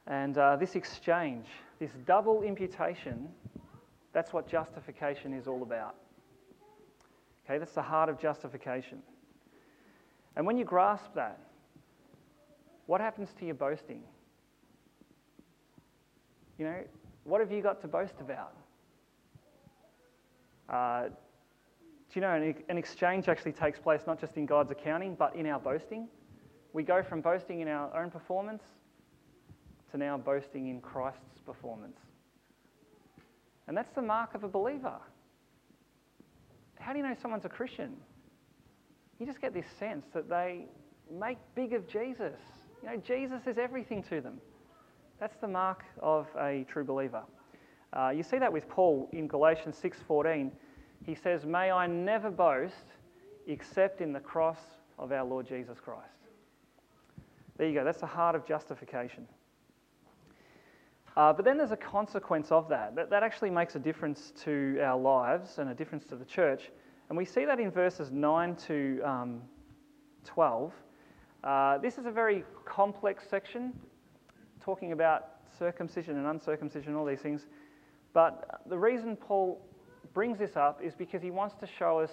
And 0.06 0.38
uh, 0.38 0.56
this 0.56 0.74
exchange, 0.74 1.46
this 1.78 1.90
double 2.06 2.42
imputation, 2.42 3.28
that's 4.12 4.32
what 4.32 4.48
justification 4.48 5.34
is 5.34 5.46
all 5.46 5.62
about. 5.62 5.96
Okay, 7.44 7.58
that's 7.58 7.72
the 7.72 7.82
heart 7.82 8.08
of 8.08 8.18
justification. 8.18 8.98
And 10.36 10.46
when 10.46 10.56
you 10.56 10.64
grasp 10.64 11.14
that, 11.14 11.40
what 12.88 13.02
happens 13.02 13.28
to 13.38 13.44
your 13.44 13.54
boasting? 13.54 14.00
You 16.56 16.64
know, 16.64 16.80
what 17.24 17.40
have 17.42 17.52
you 17.52 17.60
got 17.60 17.82
to 17.82 17.86
boast 17.86 18.14
about? 18.18 18.54
Uh, 20.70 21.08
do 21.08 22.14
you 22.14 22.22
know 22.22 22.32
an, 22.32 22.54
an 22.70 22.78
exchange 22.78 23.28
actually 23.28 23.52
takes 23.52 23.78
place 23.78 24.00
not 24.06 24.18
just 24.18 24.38
in 24.38 24.46
God's 24.46 24.70
accounting, 24.70 25.14
but 25.16 25.36
in 25.36 25.46
our 25.46 25.60
boasting? 25.60 26.08
We 26.72 26.82
go 26.82 27.02
from 27.02 27.20
boasting 27.20 27.60
in 27.60 27.68
our 27.68 27.94
own 27.94 28.10
performance 28.10 28.62
to 29.90 29.98
now 29.98 30.16
boasting 30.16 30.68
in 30.68 30.80
Christ's 30.80 31.42
performance. 31.44 31.98
And 33.66 33.76
that's 33.76 33.94
the 33.94 34.02
mark 34.02 34.34
of 34.34 34.44
a 34.44 34.48
believer. 34.48 34.96
How 36.80 36.92
do 36.92 36.98
you 36.98 37.04
know 37.04 37.14
someone's 37.20 37.44
a 37.44 37.50
Christian? 37.50 37.96
You 39.18 39.26
just 39.26 39.42
get 39.42 39.52
this 39.52 39.66
sense 39.78 40.06
that 40.14 40.30
they 40.30 40.64
make 41.10 41.36
big 41.54 41.74
of 41.74 41.86
Jesus. 41.86 42.38
You 42.82 42.90
know, 42.90 42.96
Jesus 42.96 43.46
is 43.46 43.58
everything 43.58 44.02
to 44.04 44.20
them. 44.20 44.40
That's 45.18 45.36
the 45.36 45.48
mark 45.48 45.84
of 46.00 46.28
a 46.38 46.64
true 46.68 46.84
believer. 46.84 47.22
Uh, 47.92 48.10
you 48.10 48.22
see 48.22 48.38
that 48.38 48.52
with 48.52 48.68
Paul 48.68 49.08
in 49.12 49.26
Galatians 49.26 49.76
6:14. 49.76 50.52
He 51.04 51.14
says, 51.14 51.44
"May 51.44 51.70
I 51.70 51.86
never 51.86 52.30
boast 52.30 52.92
except 53.46 54.00
in 54.00 54.12
the 54.12 54.20
cross 54.20 54.78
of 54.98 55.10
our 55.10 55.24
Lord 55.24 55.46
Jesus 55.46 55.80
Christ." 55.80 56.28
There 57.56 57.66
you 57.66 57.74
go. 57.74 57.84
That's 57.84 58.00
the 58.00 58.06
heart 58.06 58.36
of 58.36 58.44
justification. 58.44 59.26
Uh, 61.16 61.32
but 61.32 61.44
then 61.44 61.56
there's 61.56 61.72
a 61.72 61.76
consequence 61.76 62.52
of 62.52 62.68
that. 62.68 62.94
that. 62.94 63.10
That 63.10 63.24
actually 63.24 63.50
makes 63.50 63.74
a 63.74 63.80
difference 63.80 64.32
to 64.44 64.78
our 64.80 64.96
lives 64.96 65.58
and 65.58 65.70
a 65.70 65.74
difference 65.74 66.04
to 66.06 66.16
the 66.16 66.24
church. 66.24 66.70
And 67.08 67.18
we 67.18 67.24
see 67.24 67.44
that 67.44 67.58
in 67.58 67.72
verses 67.72 68.12
9 68.12 68.54
to 68.54 69.00
um, 69.02 69.42
12. 70.24 70.72
Uh, 71.44 71.78
this 71.78 71.98
is 71.98 72.06
a 72.06 72.10
very 72.10 72.44
complex 72.64 73.24
section, 73.28 73.72
talking 74.60 74.92
about 74.92 75.26
circumcision 75.58 76.16
and 76.16 76.26
uncircumcision, 76.26 76.94
all 76.94 77.04
these 77.04 77.20
things. 77.20 77.46
But 78.12 78.62
the 78.66 78.78
reason 78.78 79.16
Paul 79.16 79.60
brings 80.14 80.38
this 80.38 80.56
up 80.56 80.80
is 80.82 80.94
because 80.94 81.22
he 81.22 81.30
wants 81.30 81.54
to 81.56 81.66
show 81.66 82.00
us 82.00 82.10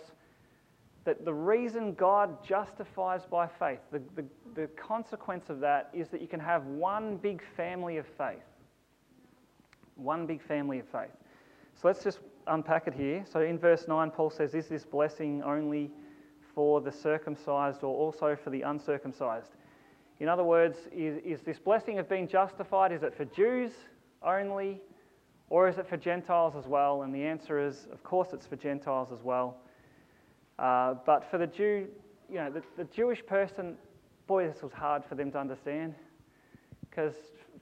that 1.06 1.24
the 1.24 1.34
reason 1.34 1.94
God 1.94 2.44
justifies 2.44 3.26
by 3.26 3.48
faith, 3.48 3.80
the, 3.92 4.02
the, 4.16 4.26
the 4.56 4.68
consequence 4.68 5.50
of 5.50 5.60
that 5.60 5.90
is 5.94 6.10
that 6.10 6.22
you 6.22 6.28
can 6.28 6.40
have 6.40 6.66
one 6.66 7.18
big 7.18 7.42
family 7.56 7.98
of 7.98 8.06
faith. 8.18 8.44
One 9.96 10.26
big 10.26 10.42
family 10.42 10.80
of 10.80 10.88
faith. 10.88 11.12
So 11.76 11.88
let's 11.88 12.04
just 12.04 12.20
unpack 12.48 12.88
it 12.88 12.94
here. 12.94 13.24
So 13.32 13.42
in 13.42 13.58
verse 13.58 13.88
9, 13.88 14.12
Paul 14.12 14.30
says, 14.30 14.56
Is 14.56 14.68
this 14.68 14.84
blessing 14.84 15.44
only 15.44 15.92
for 16.56 16.82
the 16.82 16.92
circumcised 16.92 17.84
or 17.84 17.96
also 17.96 18.36
for 18.42 18.50
the 18.50 18.64
uncircumcised? 18.64 19.52
In 20.20 20.30
other 20.30 20.44
words, 20.44 20.78
is, 20.92 21.20
is 21.24 21.42
this 21.42 21.60
blessing 21.60 22.00
of 22.00 22.10
being 22.10 22.28
justified, 22.28 22.92
is 22.92 23.04
it 23.04 23.14
for 23.16 23.26
Jews 23.26 23.72
only 24.24 24.80
or 25.50 25.68
is 25.68 25.78
it 25.78 25.88
for 25.88 25.98
Gentiles 25.98 26.56
as 26.58 26.66
well? 26.66 27.04
And 27.04 27.14
the 27.14 27.24
answer 27.24 27.60
is, 27.60 27.88
of 27.92 28.02
course, 28.02 28.30
it's 28.34 28.48
for 28.48 28.56
Gentiles 28.56 29.10
as 29.12 29.22
well. 29.22 29.58
Uh, 30.58 30.96
but 31.06 31.30
for 31.30 31.38
the 31.38 31.48
Jew, 31.48 31.88
you 32.30 32.36
know, 32.36 32.50
the, 32.50 32.64
the 32.78 32.86
Jewish 32.86 33.24
person, 33.26 33.76
boy, 34.26 34.48
this 34.48 34.64
was 34.64 34.72
hard 34.72 35.04
for 35.04 35.16
them 35.16 35.32
to 35.34 35.38
understand 35.38 35.94
because 36.90 37.14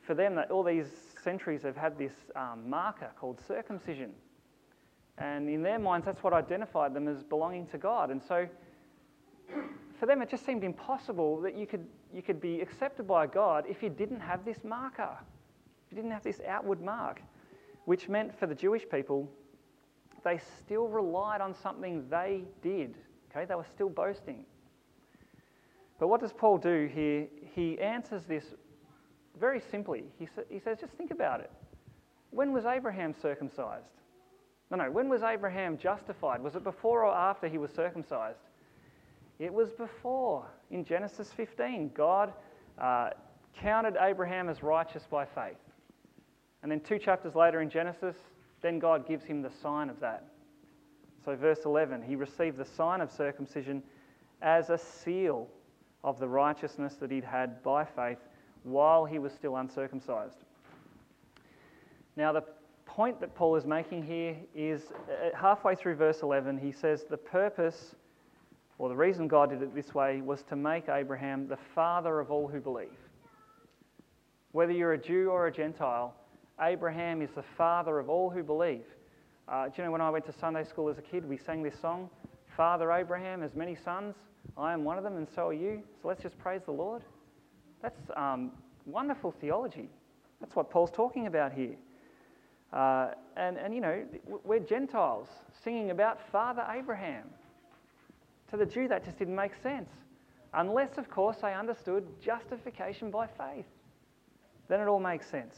for 0.06 0.14
them, 0.14 0.40
all 0.52 0.64
these 0.64 0.88
centuries, 1.24 1.64
they've 1.64 1.76
had 1.76 1.98
this 1.98 2.14
um, 2.36 2.70
marker 2.70 3.10
called 3.20 3.40
circumcision. 3.48 4.12
And 5.18 5.50
in 5.50 5.64
their 5.64 5.80
minds, 5.80 6.06
that's 6.06 6.24
what 6.24 6.34
identified 6.34 6.94
them 6.94 7.08
as 7.08 7.24
belonging 7.24 7.68
to 7.68 7.78
God. 7.78 8.12
And 8.12 8.22
so 8.22 8.48
for 10.00 10.06
them, 10.06 10.22
it 10.22 10.30
just 10.30 10.46
seemed 10.46 10.64
impossible 10.64 11.40
that 11.42 11.56
you 11.56 11.66
could, 11.66 11.86
you 12.14 12.22
could 12.22 12.42
be 12.42 12.62
accepted 12.62 13.08
by 13.08 13.28
God 13.28 13.66
if 13.68 13.82
you 13.82 13.90
didn't 13.90 14.20
have 14.20 14.44
this 14.44 14.64
marker, 14.64 15.18
if 15.86 15.92
you 15.92 15.96
didn't 15.96 16.12
have 16.12 16.24
this 16.24 16.42
outward 16.48 16.82
mark, 16.82 17.22
which 17.86 18.10
meant 18.10 18.38
for 18.38 18.48
the 18.48 18.56
Jewish 18.56 18.84
people, 18.90 19.30
they 20.24 20.40
still 20.60 20.88
relied 20.88 21.42
on 21.42 21.54
something 21.54 22.06
they 22.10 22.44
did. 22.62 22.96
Okay, 23.32 23.46
they 23.46 23.56
were 23.56 23.66
still 23.74 23.90
boasting. 23.90 24.46
But 26.00 26.08
what 26.08 26.22
does 26.22 26.34
Paul 26.34 26.58
do 26.58 26.90
here? 26.94 27.28
He 27.56 27.80
answers 27.80 28.24
this 28.26 28.44
very 29.40 29.62
simply. 29.72 30.04
He, 30.20 30.26
sa- 30.26 30.42
he 30.50 30.60
says, 30.60 30.80
just 30.80 30.94
think 30.94 31.12
about 31.12 31.40
it. 31.40 31.52
When 32.32 32.52
was 32.52 32.66
Abraham 32.66 33.14
circumcised? 33.22 33.86
No, 34.70 34.78
no, 34.78 34.92
when 34.92 35.08
was 35.08 35.24
Abraham 35.24 35.78
justified? 35.78 36.42
Was 36.42 36.56
it 36.56 36.64
before 36.64 37.06
or 37.06 37.14
after 37.14 37.48
he 37.48 37.58
was 37.58 37.72
circumcised? 37.72 38.40
It 39.40 39.54
was 39.54 39.72
before. 39.72 40.46
In 40.72 40.86
Genesis 40.86 41.32
15, 41.36 41.92
God 41.94 42.34
uh, 42.80 43.10
counted 43.60 43.98
Abraham 44.00 44.50
as 44.50 44.64
righteous 44.64 45.04
by 45.10 45.26
faith. 45.26 45.58
And 46.62 46.72
then 46.72 46.80
two 46.80 46.98
chapters 46.98 47.36
later 47.36 47.62
in 47.62 47.70
Genesis, 47.70 48.16
then 48.62 48.80
God 48.80 49.08
gives 49.08 49.26
him 49.26 49.42
the 49.42 49.52
sign 49.62 49.90
of 49.90 50.00
that. 50.00 50.26
So, 51.26 51.36
verse 51.36 51.60
11, 51.66 52.02
he 52.02 52.16
received 52.16 52.58
the 52.58 52.66
sign 52.66 53.02
of 53.02 53.12
circumcision 53.12 53.82
as 54.42 54.70
a 54.70 54.78
seal 54.78 55.48
of 56.04 56.20
the 56.20 56.28
righteousness 56.28 56.96
that 56.96 57.12
he'd 57.12 57.24
had 57.24 57.64
by 57.64 57.86
faith 57.86 58.18
while 58.64 59.06
he 59.06 59.20
was 59.20 59.34
still 59.34 59.58
uncircumcised. 59.58 60.44
Now, 62.16 62.32
the 62.32 62.44
point 62.86 63.20
that 63.22 63.34
Paul 63.36 63.56
is 63.56 63.66
making 63.66 64.04
here 64.04 64.36
is 64.54 64.92
uh, 64.92 65.36
halfway 65.36 65.76
through 65.76 65.96
verse 65.96 66.22
11, 66.22 66.58
he 66.58 66.72
says 66.72 67.06
the 67.10 67.18
purpose 67.18 67.96
or 68.78 68.90
the 68.90 68.96
reason 68.96 69.28
God 69.28 69.50
did 69.50 69.62
it 69.62 69.76
this 69.76 69.94
way 69.94 70.22
was 70.22 70.44
to 70.44 70.56
make 70.56 70.90
Abraham 70.90 71.48
the 71.48 71.58
father 71.76 72.20
of 72.20 72.32
all 72.32 72.48
who 72.48 72.60
believe. 72.60 72.90
Whether 74.52 74.72
you're 74.72 74.94
a 74.94 74.98
Jew 74.98 75.30
or 75.30 75.48
a 75.48 75.52
Gentile, 75.52 76.14
Abraham 76.62 77.22
is 77.22 77.30
the 77.36 77.44
father 77.58 78.00
of 78.00 78.10
all 78.10 78.30
who 78.30 78.44
believe. 78.44 78.86
Uh, 79.48 79.66
do 79.66 79.74
you 79.78 79.84
know 79.84 79.92
when 79.92 80.02
I 80.02 80.10
went 80.10 80.26
to 80.26 80.34
Sunday 80.34 80.64
school 80.64 80.90
as 80.90 80.98
a 80.98 81.02
kid, 81.02 81.28
we 81.28 81.38
sang 81.38 81.64
this 81.64 81.80
song, 81.80 82.10
Father 82.56 82.92
Abraham 82.92 83.42
has 83.42 83.56
many 83.56 83.76
sons, 83.76 84.16
I 84.58 84.74
am 84.74 84.84
one 84.84 84.98
of 84.98 85.04
them, 85.04 85.18
and 85.18 85.28
so 85.34 85.48
are 85.48 85.54
you. 85.54 85.82
So 86.02 86.08
let's 86.08 86.22
just 86.22 86.38
praise 86.38 86.62
the 86.66 86.72
Lord. 86.72 87.02
That's 87.82 88.00
um, 88.16 88.52
wonderful 88.86 89.34
theology. 89.42 89.90
That's 90.40 90.56
what 90.56 90.70
Paul's 90.70 90.92
talking 90.92 91.28
about 91.28 91.54
here. 91.54 91.76
Uh, 92.72 93.12
and, 93.38 93.58
and, 93.58 93.74
you 93.74 93.82
know, 93.82 94.04
we're 94.44 94.60
Gentiles 94.60 95.28
singing 95.64 95.92
about 95.92 96.20
Father 96.32 96.66
Abraham. 96.72 97.24
To 98.54 98.58
the 98.58 98.68
Jew, 98.68 98.88
that 98.90 99.04
just 99.04 99.18
didn't 99.18 99.36
make 99.36 99.54
sense. 99.64 99.90
Unless, 100.54 101.00
of 101.00 101.10
course, 101.10 101.38
they 101.42 101.56
understood 101.56 102.06
justification 102.22 103.10
by 103.10 103.26
faith. 103.26 103.66
Then 104.68 104.80
it 104.80 104.88
all 104.88 105.00
makes 105.00 105.28
sense. 105.28 105.56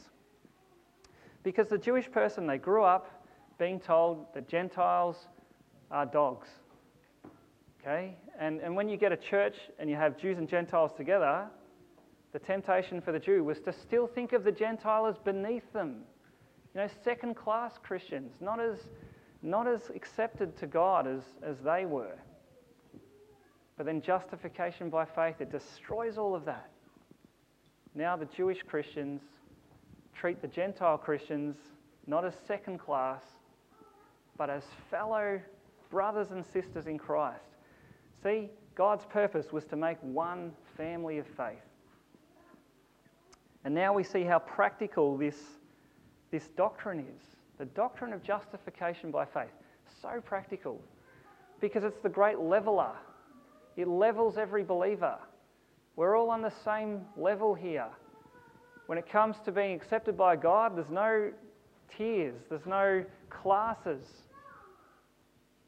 Because 1.42 1.68
the 1.68 1.76
Jewish 1.76 2.10
person, 2.10 2.46
they 2.46 2.56
grew 2.56 2.84
up 2.84 3.22
being 3.58 3.78
told 3.78 4.32
that 4.32 4.48
Gentiles 4.48 5.28
are 5.90 6.06
dogs. 6.06 6.48
Okay? 7.82 8.16
And, 8.40 8.62
and 8.62 8.74
when 8.74 8.88
you 8.88 8.96
get 8.96 9.12
a 9.12 9.16
church 9.18 9.56
and 9.78 9.90
you 9.90 9.96
have 9.96 10.16
Jews 10.16 10.38
and 10.38 10.48
Gentiles 10.48 10.92
together, 10.96 11.48
the 12.32 12.38
temptation 12.38 13.02
for 13.02 13.12
the 13.12 13.18
Jew 13.18 13.44
was 13.44 13.60
to 13.60 13.74
still 13.74 14.06
think 14.06 14.32
of 14.32 14.42
the 14.42 14.52
Gentile 14.52 15.04
as 15.04 15.18
beneath 15.18 15.70
them 15.74 15.98
you 16.74 16.80
know, 16.80 16.88
second 17.04 17.36
class 17.36 17.74
Christians, 17.82 18.32
not 18.40 18.58
as, 18.58 18.78
not 19.42 19.68
as 19.68 19.90
accepted 19.94 20.56
to 20.56 20.66
God 20.66 21.06
as, 21.06 21.20
as 21.42 21.58
they 21.58 21.84
were. 21.84 22.16
But 23.76 23.86
then 23.86 24.00
justification 24.00 24.88
by 24.88 25.04
faith, 25.04 25.40
it 25.40 25.50
destroys 25.50 26.18
all 26.18 26.34
of 26.34 26.44
that. 26.46 26.70
Now 27.94 28.16
the 28.16 28.26
Jewish 28.26 28.62
Christians 28.62 29.20
treat 30.14 30.40
the 30.40 30.48
Gentile 30.48 30.98
Christians 30.98 31.56
not 32.06 32.24
as 32.24 32.34
second 32.46 32.78
class, 32.78 33.22
but 34.38 34.48
as 34.50 34.64
fellow 34.90 35.40
brothers 35.90 36.30
and 36.30 36.44
sisters 36.44 36.86
in 36.86 36.98
Christ. 36.98 37.40
See, 38.22 38.48
God's 38.74 39.04
purpose 39.06 39.52
was 39.52 39.64
to 39.66 39.76
make 39.76 39.98
one 40.02 40.52
family 40.76 41.18
of 41.18 41.26
faith. 41.26 41.58
And 43.64 43.74
now 43.74 43.92
we 43.92 44.04
see 44.04 44.22
how 44.22 44.38
practical 44.38 45.16
this 45.16 45.36
this 46.30 46.48
doctrine 46.48 47.00
is 47.00 47.22
the 47.58 47.64
doctrine 47.64 48.12
of 48.12 48.22
justification 48.22 49.10
by 49.10 49.24
faith. 49.24 49.52
So 50.02 50.20
practical 50.24 50.80
because 51.60 51.84
it's 51.84 52.00
the 52.02 52.08
great 52.08 52.38
leveler, 52.38 52.92
it 53.76 53.88
levels 53.88 54.38
every 54.38 54.64
believer. 54.64 55.18
We're 55.96 56.16
all 56.16 56.30
on 56.30 56.42
the 56.42 56.52
same 56.64 57.02
level 57.16 57.54
here. 57.54 57.88
When 58.86 58.98
it 58.98 59.08
comes 59.08 59.36
to 59.44 59.52
being 59.52 59.74
accepted 59.74 60.16
by 60.16 60.36
God, 60.36 60.76
there's 60.76 60.90
no 60.90 61.32
tiers, 61.96 62.40
there's 62.48 62.66
no 62.66 63.04
classes. 63.30 64.04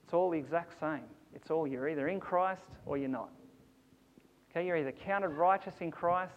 It's 0.04 0.14
all 0.14 0.30
the 0.30 0.38
exact 0.38 0.78
same. 0.80 1.04
It's 1.34 1.50
all 1.50 1.66
you're 1.66 1.88
either 1.88 2.08
in 2.08 2.20
Christ 2.20 2.62
or 2.86 2.96
you're 2.96 3.08
not. 3.08 3.30
Okay, 4.50 4.66
you're 4.66 4.76
either 4.76 4.92
counted 4.92 5.28
righteous 5.28 5.74
in 5.80 5.90
Christ 5.90 6.32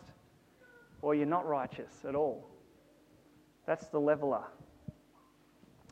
or 1.02 1.16
you're 1.16 1.26
not 1.26 1.48
righteous 1.48 1.92
at 2.08 2.16
all. 2.16 2.48
That's 3.66 3.88
the 3.88 4.00
leveler. 4.00 4.44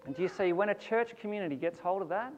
And 0.06 0.16
do 0.16 0.22
you 0.22 0.30
see, 0.30 0.54
when 0.54 0.70
a 0.70 0.76
church 0.76 1.12
community 1.22 1.56
gets 1.56 1.80
hold 1.80 2.02
of 2.02 2.10
that, 2.10 2.34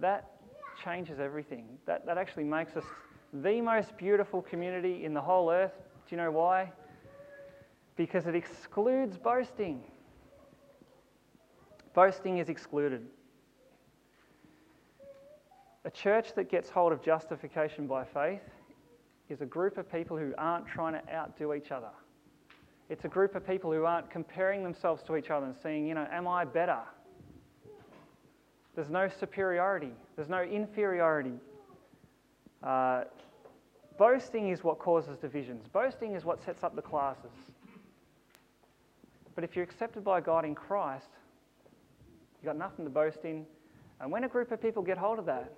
that 0.00 0.37
changes 0.84 1.18
everything. 1.20 1.66
That, 1.86 2.06
that 2.06 2.18
actually 2.18 2.44
makes 2.44 2.76
us 2.76 2.84
the 3.32 3.60
most 3.60 3.96
beautiful 3.96 4.42
community 4.42 5.04
in 5.04 5.14
the 5.14 5.20
whole 5.20 5.50
earth. 5.50 5.72
Do 6.08 6.16
you 6.16 6.22
know 6.22 6.30
why? 6.30 6.72
Because 7.96 8.26
it 8.26 8.34
excludes 8.34 9.16
boasting. 9.18 9.82
Boasting 11.94 12.38
is 12.38 12.48
excluded. 12.48 13.06
A 15.84 15.90
church 15.90 16.34
that 16.34 16.50
gets 16.50 16.68
hold 16.68 16.92
of 16.92 17.02
justification 17.02 17.86
by 17.86 18.04
faith 18.04 18.42
is 19.28 19.40
a 19.40 19.46
group 19.46 19.78
of 19.78 19.90
people 19.90 20.16
who 20.16 20.32
aren't 20.38 20.66
trying 20.66 20.94
to 20.94 21.14
outdo 21.14 21.54
each 21.54 21.70
other. 21.70 21.90
It's 22.88 23.04
a 23.04 23.08
group 23.08 23.34
of 23.34 23.46
people 23.46 23.70
who 23.72 23.84
aren't 23.84 24.10
comparing 24.10 24.62
themselves 24.62 25.02
to 25.04 25.16
each 25.16 25.30
other 25.30 25.46
and 25.46 25.56
saying, 25.62 25.86
you 25.86 25.94
know, 25.94 26.06
am 26.10 26.26
I 26.26 26.44
better? 26.44 26.80
There's 28.78 28.90
no 28.90 29.08
superiority, 29.08 29.90
there's 30.14 30.28
no 30.28 30.40
inferiority. 30.40 31.32
Uh, 32.62 33.02
boasting 33.98 34.50
is 34.50 34.62
what 34.62 34.78
causes 34.78 35.18
divisions, 35.18 35.66
boasting 35.66 36.14
is 36.14 36.24
what 36.24 36.44
sets 36.44 36.62
up 36.62 36.76
the 36.76 36.82
classes. 36.82 37.32
But 39.34 39.42
if 39.42 39.56
you're 39.56 39.64
accepted 39.64 40.04
by 40.04 40.20
God 40.20 40.44
in 40.44 40.54
Christ, 40.54 41.08
you've 42.36 42.44
got 42.44 42.56
nothing 42.56 42.84
to 42.84 42.90
boast 42.92 43.18
in. 43.24 43.44
And 44.00 44.12
when 44.12 44.22
a 44.22 44.28
group 44.28 44.52
of 44.52 44.62
people 44.62 44.84
get 44.84 44.96
hold 44.96 45.18
of 45.18 45.26
that, 45.26 45.52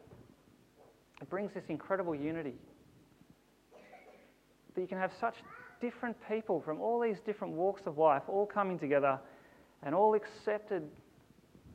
it 1.20 1.28
brings 1.28 1.52
this 1.52 1.64
incredible 1.68 2.14
unity. 2.14 2.54
That 4.74 4.80
you 4.80 4.86
can 4.86 4.96
have 4.96 5.12
such 5.20 5.34
different 5.82 6.16
people 6.26 6.62
from 6.62 6.80
all 6.80 6.98
these 6.98 7.20
different 7.20 7.52
walks 7.52 7.82
of 7.84 7.98
life 7.98 8.22
all 8.28 8.46
coming 8.46 8.78
together 8.78 9.18
and 9.82 9.94
all 9.94 10.14
accepted 10.14 10.88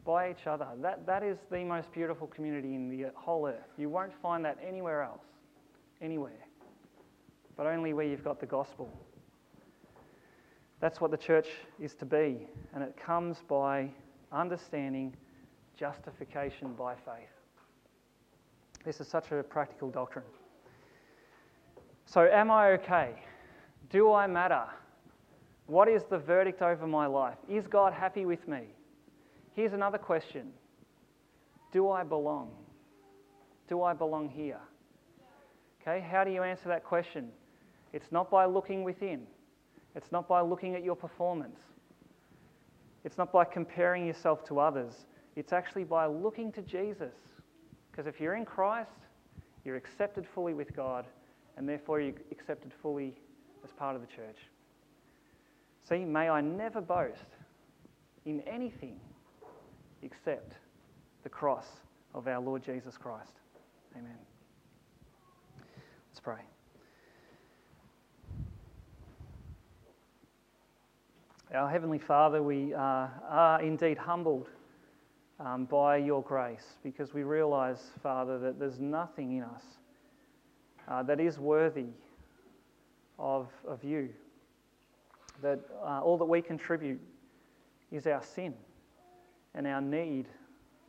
by 0.06 0.30
each 0.30 0.48
other. 0.48 0.68
That, 0.82 1.06
that 1.08 1.24
is 1.24 1.38
the 1.52 1.64
most 1.64 1.92
beautiful 1.92 2.28
community 2.28 2.76
in 2.76 2.90
the 2.90 3.12
whole 3.16 3.48
earth. 3.48 3.68
You 3.78 3.90
won't 3.90 4.14
find 4.22 4.46
that 4.46 4.58
anywhere 4.66 5.02
else, 5.02 5.26
anywhere, 6.02 6.46
but 7.58 7.66
only 7.66 7.94
where 7.94 8.06
you've 8.06 8.24
got 8.24 8.40
the 8.40 8.46
gospel. 8.46 8.90
That's 10.80 11.02
what 11.02 11.10
the 11.12 11.18
church 11.18 11.48
is 11.80 11.96
to 11.96 12.06
be, 12.06 12.48
and 12.74 12.84
it 12.84 12.96
comes 12.96 13.38
by 13.48 13.90
understanding 14.32 15.16
justification 15.78 16.74
by 16.74 16.94
faith. 16.94 17.30
This 18.86 19.02
is 19.02 19.08
such 19.08 19.32
a 19.32 19.42
practical 19.42 19.90
doctrine. 19.90 20.26
So, 22.06 22.30
am 22.32 22.52
I 22.52 22.72
okay? 22.74 23.16
Do 23.90 24.14
I 24.14 24.28
matter? 24.28 24.66
What 25.66 25.88
is 25.88 26.04
the 26.04 26.20
verdict 26.20 26.62
over 26.62 26.86
my 26.86 27.08
life? 27.08 27.38
Is 27.50 27.66
God 27.66 27.94
happy 27.94 28.26
with 28.28 28.48
me? 28.48 28.75
Here's 29.56 29.74
another 29.74 29.98
question 29.98 30.52
Do 31.72 31.90
I 31.90 32.04
belong? 32.04 32.52
Do 33.68 33.82
I 33.82 33.94
belong 33.94 34.30
here? 34.30 34.60
Okay, 35.82 36.06
how 36.12 36.24
do 36.24 36.32
you 36.32 36.44
answer 36.44 36.68
that 36.68 36.84
question? 36.84 37.30
It's 37.94 38.12
not 38.12 38.30
by 38.30 38.46
looking 38.46 38.84
within, 38.84 39.22
it's 39.96 40.12
not 40.12 40.28
by 40.28 40.42
looking 40.42 40.76
at 40.76 40.84
your 40.84 40.96
performance, 40.96 41.60
it's 43.06 43.18
not 43.18 43.32
by 43.32 43.46
comparing 43.46 44.06
yourself 44.06 44.44
to 44.46 44.60
others. 44.60 44.94
It's 45.36 45.52
actually 45.52 45.84
by 45.84 46.06
looking 46.06 46.52
to 46.54 46.62
Jesus. 46.62 47.14
Because 47.92 48.08
if 48.08 48.22
you're 48.22 48.36
in 48.36 48.46
Christ, 48.46 48.90
you're 49.66 49.76
accepted 49.76 50.26
fully 50.34 50.54
with 50.54 50.74
God, 50.74 51.06
and 51.58 51.68
therefore 51.68 52.00
you're 52.00 52.14
accepted 52.32 52.72
fully 52.82 53.14
as 53.66 53.72
part 53.74 53.96
of 53.96 54.02
the 54.02 54.08
church. 54.08 54.38
See, 55.90 56.06
may 56.06 56.30
I 56.30 56.40
never 56.40 56.80
boast 56.80 57.36
in 58.26 58.40
anything 58.48 58.98
except 60.06 60.54
the 61.24 61.30
cross 61.30 61.66
of 62.14 62.28
our 62.28 62.40
Lord 62.40 62.64
Jesus 62.64 62.96
Christ. 62.98 63.34
Amen. 63.98 64.18
Let's 66.12 66.20
pray. 66.20 66.42
Our 71.54 71.70
Heavenly 71.70 71.98
Father, 71.98 72.44
we 72.44 72.74
are, 72.74 73.12
are 73.28 73.62
indeed 73.62 73.98
humbled 73.98 74.48
um, 75.40 75.66
by 75.66 75.98
your 75.98 76.22
grace 76.22 76.76
because 76.84 77.14
we 77.14 77.24
realize, 77.24 77.80
Father, 78.04 78.38
that 78.40 78.60
there's 78.60 78.80
nothing 78.80 79.38
in 79.38 79.44
us 79.44 79.64
uh, 80.88 81.02
that 81.04 81.20
is 81.20 81.40
worthy 81.40 81.88
of, 83.18 83.48
of 83.68 83.84
you. 83.84 84.10
That 85.42 85.60
uh, 85.84 86.02
all 86.02 86.18
that 86.18 86.26
we 86.26 86.42
contribute 86.42 87.02
is 87.92 88.06
our 88.06 88.24
sin 88.24 88.54
and 89.56 89.66
our 89.66 89.82
need 89.82 90.28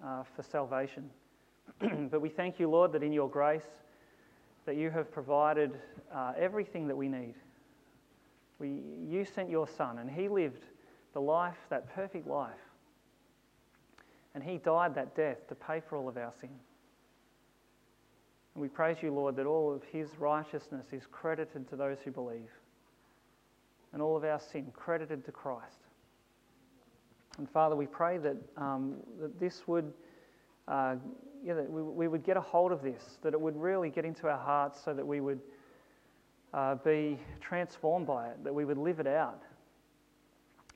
uh, 0.04 0.24
for 0.34 0.42
salvation. 0.42 1.08
but 2.10 2.20
we 2.20 2.28
thank 2.28 2.58
you, 2.58 2.68
Lord, 2.68 2.92
that 2.92 3.02
in 3.02 3.12
your 3.12 3.30
grace, 3.30 3.66
that 4.66 4.76
you 4.76 4.90
have 4.90 5.10
provided 5.12 5.78
uh, 6.12 6.32
everything 6.36 6.88
that 6.88 6.96
we 6.96 7.08
need. 7.08 7.34
We, 8.58 8.82
you 9.08 9.24
sent 9.24 9.48
your 9.48 9.68
Son, 9.68 9.98
and 9.98 10.10
he 10.10 10.28
lived 10.28 10.64
the 11.12 11.20
life, 11.20 11.56
that 11.70 11.94
perfect 11.94 12.26
life. 12.26 12.54
And 14.34 14.42
he 14.42 14.58
died 14.58 14.94
that 14.96 15.16
death 15.16 15.48
to 15.48 15.54
pay 15.54 15.80
for 15.80 15.96
all 15.96 16.08
of 16.08 16.16
our 16.16 16.32
sin. 16.40 16.50
And 18.54 18.62
we 18.62 18.68
praise 18.68 18.98
you, 19.02 19.12
Lord, 19.12 19.36
that 19.36 19.46
all 19.46 19.72
of 19.72 19.82
his 19.84 20.08
righteousness 20.18 20.86
is 20.92 21.04
credited 21.10 21.68
to 21.70 21.76
those 21.76 21.98
who 22.04 22.10
believe, 22.10 22.50
and 23.92 24.02
all 24.02 24.16
of 24.16 24.24
our 24.24 24.40
sin 24.40 24.72
credited 24.74 25.24
to 25.26 25.32
Christ. 25.32 25.86
And 27.39 27.49
Father, 27.51 27.76
we 27.76 27.87
pray 27.87 28.18
that, 28.18 28.37
um, 28.57 28.97
that 29.20 29.39
this 29.39 29.66
would, 29.66 29.93
uh, 30.68 30.97
yeah, 31.45 31.55
that 31.55 31.70
we, 31.70 31.82
we, 31.82 32.09
would 32.09 32.24
get 32.24 32.37
a 32.37 32.41
hold 32.41 32.72
of 32.72 32.82
this, 32.82 33.18
that 33.22 33.34
it 33.34 33.41
would 33.41 33.57
really 33.57 33.91
get 33.91 34.05
into 34.05 34.28
our 34.28 34.39
hearts 34.39 34.80
so 34.82 34.95
that 34.95 35.07
we 35.07 35.20
would 35.20 35.41
uh, 36.55 36.76
be 36.76 37.18
transformed 37.41 38.07
by 38.07 38.28
it, 38.28 38.43
that 38.43 38.55
we 38.55 38.64
would 38.64 38.78
live 38.78 39.01
it 39.01 39.07
out. 39.07 39.43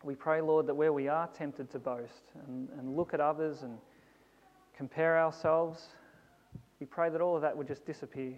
We 0.02 0.14
pray, 0.14 0.40
Lord, 0.40 0.66
that 0.66 0.74
where 0.74 0.92
we 0.92 1.08
are 1.08 1.26
tempted 1.28 1.70
to 1.70 1.78
boast 1.78 2.24
and, 2.46 2.68
and 2.78 2.96
look 2.96 3.14
at 3.14 3.20
others 3.20 3.62
and 3.62 3.78
compare 4.76 5.18
ourselves, 5.18 5.88
we 6.78 6.86
pray 6.86 7.10
that 7.10 7.20
all 7.20 7.36
of 7.36 7.42
that 7.42 7.56
would 7.56 7.66
just 7.66 7.84
disappear 7.84 8.34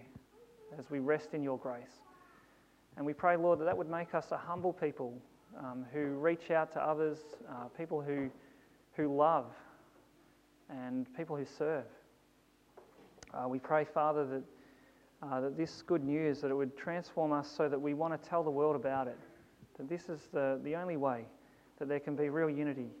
as 0.77 0.89
we 0.89 0.99
rest 0.99 1.33
in 1.33 1.43
your 1.43 1.57
grace. 1.57 2.01
And 2.97 3.05
we 3.05 3.13
pray, 3.13 3.37
Lord, 3.37 3.59
that 3.59 3.65
that 3.65 3.77
would 3.77 3.89
make 3.89 4.13
us 4.13 4.31
a 4.31 4.37
humble 4.37 4.73
people 4.73 5.21
um, 5.59 5.85
who 5.93 6.05
reach 6.17 6.51
out 6.51 6.71
to 6.73 6.81
others, 6.81 7.19
uh, 7.49 7.65
people 7.77 8.01
who, 8.01 8.29
who 8.95 9.15
love, 9.15 9.45
and 10.69 11.07
people 11.15 11.35
who 11.35 11.45
serve. 11.45 11.85
Uh, 13.33 13.47
we 13.47 13.59
pray, 13.59 13.85
Father, 13.85 14.25
that, 14.25 14.43
uh, 15.23 15.41
that 15.41 15.57
this 15.57 15.81
good 15.81 16.03
news, 16.03 16.41
that 16.41 16.51
it 16.51 16.55
would 16.55 16.77
transform 16.77 17.31
us 17.31 17.49
so 17.49 17.67
that 17.67 17.79
we 17.79 17.93
want 17.93 18.19
to 18.19 18.29
tell 18.29 18.43
the 18.43 18.51
world 18.51 18.75
about 18.75 19.07
it, 19.07 19.17
that 19.77 19.89
this 19.89 20.09
is 20.09 20.21
the, 20.33 20.59
the 20.63 20.75
only 20.75 20.97
way 20.97 21.25
that 21.79 21.87
there 21.87 21.99
can 21.99 22.15
be 22.15 22.29
real 22.29 22.49
unity 22.49 22.91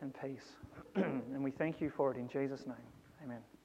and 0.00 0.14
peace. 0.22 0.56
and 0.94 1.42
we 1.42 1.50
thank 1.50 1.80
you 1.80 1.90
for 1.90 2.10
it 2.12 2.16
in 2.16 2.28
Jesus' 2.28 2.66
name. 2.66 2.76
Amen. 3.22 3.57